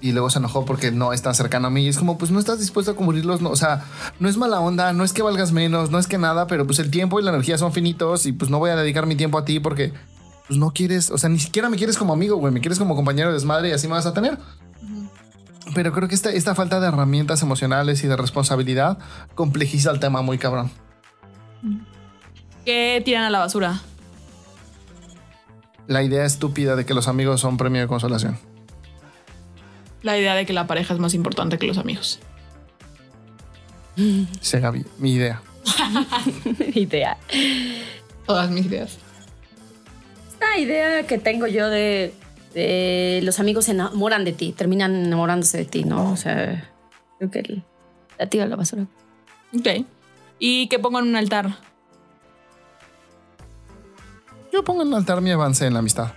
[0.00, 1.84] Y luego se enojó porque no es tan cercano a mí.
[1.84, 3.40] Y es como, pues no estás dispuesto a cumplirlos.
[3.40, 3.84] No, o sea,
[4.20, 6.78] no es mala onda, no es que valgas menos, no es que nada, pero pues
[6.78, 9.38] el tiempo y la energía son finitos y pues no voy a dedicar mi tiempo
[9.38, 9.94] a ti porque
[10.46, 12.94] pues no quieres, o sea, ni siquiera me quieres como amigo, güey, me quieres como
[12.94, 14.38] compañero de desmadre y así me vas a tener.
[15.72, 18.98] Pero creo que esta, esta falta de herramientas emocionales y de responsabilidad
[19.34, 20.70] complejiza el tema muy cabrón.
[22.64, 23.80] ¿Qué tiran a la basura?
[25.86, 28.38] La idea estúpida de que los amigos son premio de consolación.
[30.02, 32.20] La idea de que la pareja es más importante que los amigos.
[34.52, 35.40] Gaby, mi idea.
[36.74, 37.16] Idea.
[38.26, 38.98] Todas mis ideas.
[40.32, 42.12] Esta idea que tengo yo de,
[42.54, 46.12] de los amigos se enamoran de ti, terminan enamorándose de ti, ¿no?
[46.12, 46.70] O sea,
[47.18, 47.64] creo que el-
[48.18, 48.86] la tira a la basura.
[49.58, 49.84] Ok.
[50.38, 51.56] ¿Y qué pongo en un altar?
[54.52, 56.12] Yo pongo en altar mi avance en la amistad.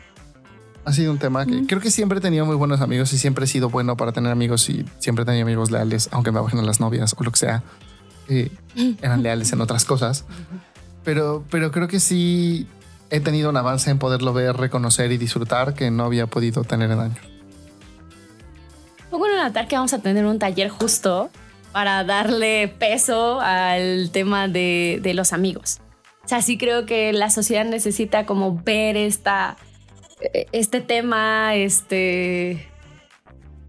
[0.85, 3.43] Ha sido un tema que creo que siempre he tenido muy buenos amigos y siempre
[3.43, 6.59] he sido bueno para tener amigos y siempre he tenido amigos leales, aunque me bajen
[6.59, 7.63] a las novias o lo que sea.
[8.29, 8.49] Eh,
[9.01, 10.23] eran leales en otras cosas.
[11.03, 12.67] Pero, pero creo que sí
[13.09, 16.91] he tenido un avance en poderlo ver, reconocer y disfrutar que no había podido tener
[16.91, 17.19] en años.
[19.09, 21.29] Pongo en el altar que vamos a tener un taller justo
[21.71, 25.79] para darle peso al tema de, de los amigos.
[26.25, 29.55] O sea, sí creo que la sociedad necesita como ver esta,
[30.51, 32.67] este tema, este,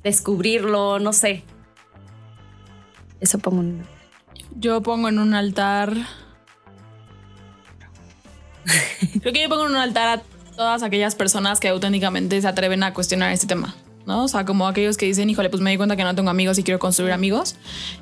[0.02, 1.44] descubrirlo, no sé.
[3.20, 3.82] Eso pongo en...
[4.56, 5.94] Yo pongo en un altar.
[9.20, 10.22] Creo que yo pongo en un altar a
[10.56, 13.74] todas aquellas personas que auténticamente se atreven a cuestionar este tema.
[14.06, 14.24] ¿no?
[14.24, 16.58] O sea, como aquellos que dicen, híjole, pues me di cuenta que no tengo amigos
[16.58, 17.56] y quiero construir amigos.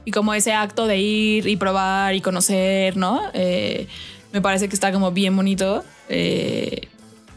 [0.04, 3.22] Y como ese acto de ir y probar y conocer, ¿no?
[3.34, 3.88] Eh,
[4.32, 5.84] me parece que está como bien bonito.
[6.08, 6.88] Eh,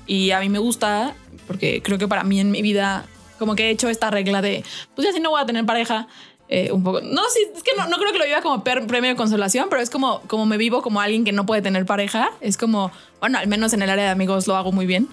[0.05, 1.15] y a mí me gusta
[1.49, 3.07] porque creo que para mí en mi vida,
[3.39, 4.63] como que he hecho esta regla de,
[4.95, 6.07] pues ya si no voy a tener pareja,
[6.49, 6.99] eh, un poco.
[7.01, 9.67] No, sí, es que no, no creo que lo viva como per- premio de consolación,
[9.69, 12.31] pero es como, como me vivo como alguien que no puede tener pareja.
[12.41, 15.07] Es como, bueno, al menos en el área de amigos lo hago muy bien.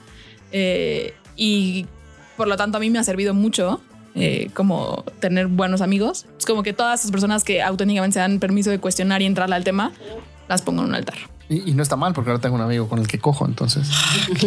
[0.53, 1.87] Eh, y
[2.37, 3.81] por lo tanto a mí me ha servido mucho
[4.15, 6.25] eh, como tener buenos amigos.
[6.39, 9.53] Es como que todas esas personas que auténticamente se dan permiso de cuestionar y entrar
[9.53, 9.93] al tema,
[10.49, 11.17] las pongo en un altar.
[11.51, 13.89] Y, y no está mal porque ahora tengo un amigo con el que cojo, entonces.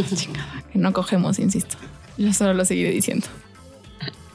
[0.74, 1.76] Que no cogemos, insisto.
[2.18, 3.28] Yo solo lo seguiré diciendo.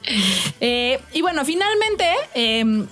[0.61, 2.86] Eh, y bueno, finalmente, eh,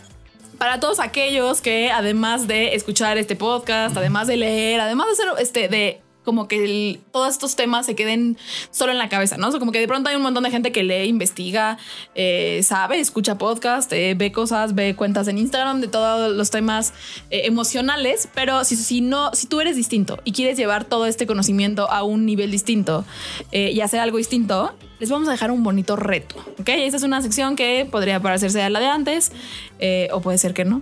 [0.59, 5.27] para todos aquellos que además de escuchar este podcast, además de leer, además de hacer
[5.39, 8.37] este, de como que todos estos temas se queden
[8.71, 9.49] solo en la cabeza, ¿no?
[9.49, 11.79] O sea, como que de pronto hay un montón de gente que lee, investiga,
[12.15, 16.93] eh, sabe, escucha podcast, eh, ve cosas, ve cuentas en Instagram de todos los temas
[17.31, 22.05] emocionales, pero si, no, si tú eres distinto y quieres llevar todo este conocimiento a
[22.05, 23.05] un nivel distinto
[23.51, 24.73] y hacer algo distinto,
[25.03, 26.69] les vamos a dejar un bonito reto, ¿ok?
[26.69, 29.33] Esta es una sección que podría parecerse a la de antes
[29.81, 30.81] eh, o puede ser que no.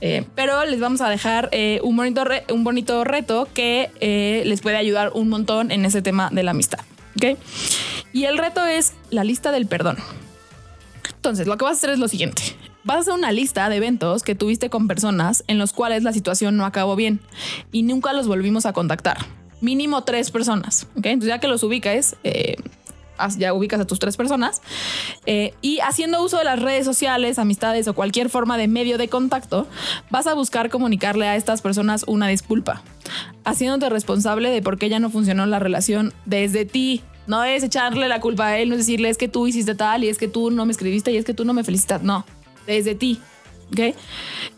[0.00, 3.90] Eh, pero les vamos a dejar eh, un, bonito re- un bonito reto que
[4.46, 6.78] les puede ayudar un montón en ese tema de la amistad.
[7.16, 7.36] ¿ok?
[8.12, 9.96] Y el reto es la lista del perdón.
[11.16, 12.42] Entonces, lo que vas a hacer es lo siguiente.
[12.84, 16.12] Vas a hacer una lista de eventos que tuviste con personas en los cuales la
[16.12, 17.18] situación no acabó bien
[17.72, 19.18] y nunca los volvimos a contactar.
[19.60, 20.86] Mínimo tres personas.
[20.96, 21.06] ¿ok?
[21.06, 22.54] Entonces, ya que los ubicas, eh,
[23.38, 24.62] ya ubicas a tus tres personas
[25.26, 29.08] eh, y haciendo uso de las redes sociales, amistades o cualquier forma de medio de
[29.08, 29.66] contacto,
[30.10, 32.82] vas a buscar comunicarle a estas personas una disculpa,
[33.44, 37.02] haciéndote responsable de por qué ya no funcionó la relación desde ti.
[37.26, 40.04] No es echarle la culpa a él, no es decirle es que tú hiciste tal
[40.04, 42.02] y es que tú no me escribiste y es que tú no me felicitas.
[42.02, 42.24] No,
[42.66, 43.20] desde ti.
[43.72, 43.94] ¿Ok?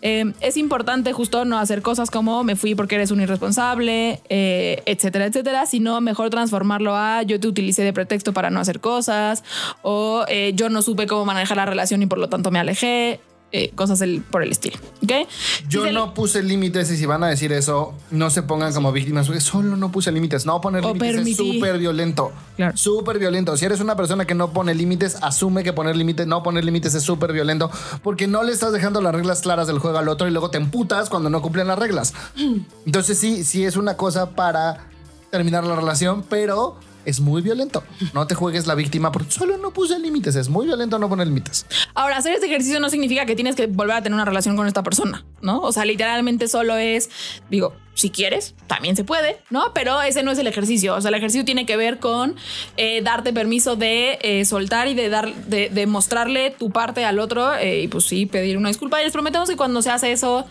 [0.03, 4.83] Eh, es importante justo no hacer cosas como me fui porque eres un irresponsable, eh,
[4.87, 9.43] etcétera, etcétera, sino mejor transformarlo a yo te utilicé de pretexto para no hacer cosas
[9.83, 13.21] o eh, yo no supe cómo manejar la relación y por lo tanto me alejé.
[13.51, 14.77] Eh, cosas por el estilo.
[15.03, 15.29] ¿Ok?
[15.69, 18.93] Yo Si no puse límites y si van a decir eso, no se pongan como
[18.93, 19.27] víctimas.
[19.27, 20.45] porque Solo no puse límites.
[20.45, 22.33] No poner O límites es súper violento.
[22.57, 22.77] Claro.
[22.77, 23.57] Súper violento.
[23.57, 26.95] Si eres una persona que no pone límites, asume que poner límites, no poner límites
[26.95, 27.71] es súper violento
[28.03, 30.59] porque no le estás dejando las reglas claras del juego al otro y luego te
[30.59, 32.13] emputas cuando no cumplen las reglas.
[32.87, 34.89] Entonces sí, sí es una cosa para
[35.31, 36.77] terminar la relación, pero
[37.09, 37.83] es muy violento.
[38.13, 40.37] No te juegues la víctima porque solo no puse límites.
[40.37, 41.65] Es muy violento no poner límites.
[41.95, 44.67] Ahora, hacer este ejercicio no significa que tienes que volver a tener una relación con
[44.67, 45.61] esta persona, ¿no?
[45.61, 47.09] O sea, literalmente solo es,
[47.51, 49.73] digo, si quieres, también se puede, ¿no?
[49.73, 50.95] Pero ese no es el ejercicio.
[50.97, 52.37] O sea, el ejercicio tiene que ver con
[52.77, 57.19] eh, darte permiso de eh, soltar y de dar, de, de mostrarle tu parte al
[57.21, 59.01] otro eh, y pues sí, pedir una disculpa.
[59.01, 60.47] Y les prometemos que cuando se hace eso,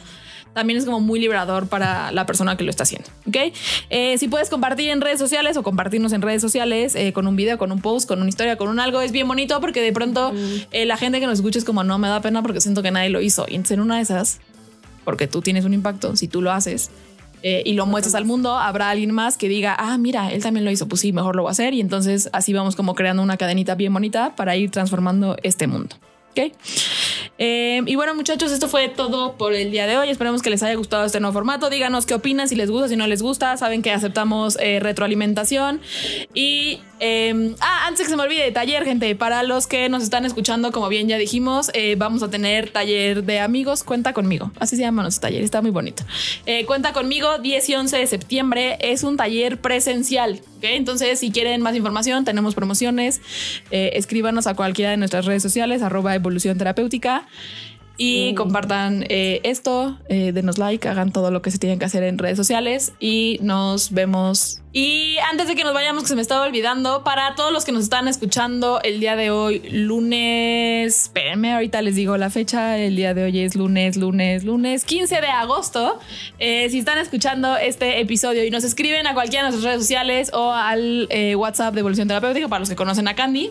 [0.54, 3.10] también es como muy liberador para la persona que lo está haciendo.
[3.28, 3.54] ¿Ok?
[3.90, 7.36] Eh, si puedes compartir en redes sociales o compartirnos en redes sociales eh, con un
[7.36, 9.92] video, con un post, con una historia, con un algo, es bien bonito porque de
[9.92, 10.34] pronto
[10.72, 12.92] eh, la gente que nos escucha es como no me da pena porque siento que
[12.92, 13.46] nadie lo hizo.
[13.48, 14.40] Y en una de esas,
[15.04, 16.90] porque tú tienes un impacto, si tú lo haces.
[17.44, 20.66] eh, y lo muestras al mundo, habrá alguien más que diga, ah, mira, él también
[20.66, 21.74] lo hizo, pues sí, mejor lo voy a hacer.
[21.74, 25.96] Y entonces así vamos como creando una cadenita bien bonita para ir transformando este mundo.
[26.32, 26.52] ¿Ok?
[27.38, 30.10] Eh, y bueno, muchachos, esto fue todo por el día de hoy.
[30.10, 31.70] Esperemos que les haya gustado este nuevo formato.
[31.70, 33.58] Díganos qué opinan, si les gusta, si no les gusta.
[33.58, 35.82] Saben que aceptamos eh, retroalimentación.
[36.34, 39.16] Y, eh, ah, antes que se me olvide, taller, gente.
[39.16, 43.24] Para los que nos están escuchando, como bien ya dijimos, eh, vamos a tener taller
[43.24, 43.84] de amigos.
[43.84, 44.52] Cuenta conmigo.
[44.60, 45.44] Así se llama nuestro taller.
[45.44, 46.04] Está muy bonito.
[46.46, 48.78] Eh, cuenta conmigo, 10 y 11 de septiembre.
[48.82, 50.42] Es un taller presencial.
[50.62, 53.22] Entonces, si quieren más información, tenemos promociones.
[53.72, 57.28] Eh, escríbanos a cualquiera de nuestras redes sociales, arroba evolución terapéutica.
[58.00, 62.20] Y compartan eh, esto, denos like, hagan todo lo que se tienen que hacer en
[62.20, 64.62] redes sociales y nos vemos.
[64.80, 67.72] Y antes de que nos vayamos, que se me estaba olvidando, para todos los que
[67.72, 72.96] nos están escuchando el día de hoy, lunes, espérenme, ahorita les digo la fecha, el
[72.96, 75.98] día de hoy es lunes, lunes, lunes, 15 de agosto.
[76.38, 80.30] Eh, si están escuchando este episodio y nos escriben a cualquiera de nuestras redes sociales
[80.32, 83.50] o al eh, WhatsApp de Evolución Terapéutica, para los que conocen a Candy,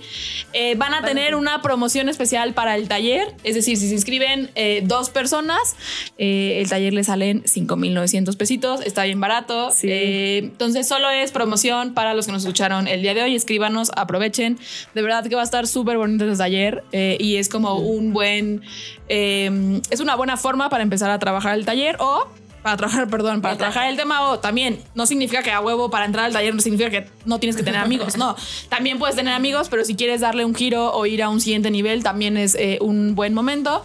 [0.53, 3.35] eh, van a tener una promoción especial para el taller.
[3.43, 4.53] Es decir, si se inscriben
[4.85, 5.75] dos personas,
[6.19, 8.81] el taller le salen 5,900 pesitos.
[8.83, 9.73] Está bien barato.
[9.73, 9.89] Sí.
[9.91, 13.35] Entonces, solo promoción para los que nos escucharon el día de hoy.
[13.35, 14.59] Escríbanos, aprovechen.
[14.95, 18.13] De verdad que va a estar súper bonito este taller eh, y es como un
[18.13, 18.63] buen.
[19.09, 22.29] eh, es una buena forma para empezar a trabajar el taller o.
[22.63, 26.05] Para trabajar, perdón, para trabajar el tema o también no significa que a huevo para
[26.05, 28.35] entrar al taller no significa que no tienes que tener amigos, no.
[28.69, 31.71] También puedes tener amigos, pero si quieres darle un giro o ir a un siguiente
[31.71, 33.85] nivel, también es eh, un buen momento.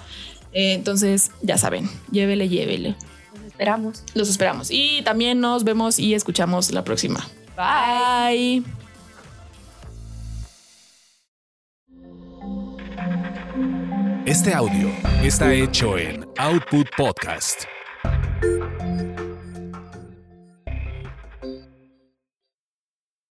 [0.53, 2.95] Eh, entonces, ya saben, llévele, llévele.
[3.61, 4.03] Los esperamos.
[4.15, 4.71] Los esperamos.
[4.71, 7.27] Y también nos vemos y escuchamos la próxima.
[7.55, 8.63] Bye.
[14.25, 14.89] Este audio
[15.21, 17.65] está hecho en Output Podcast.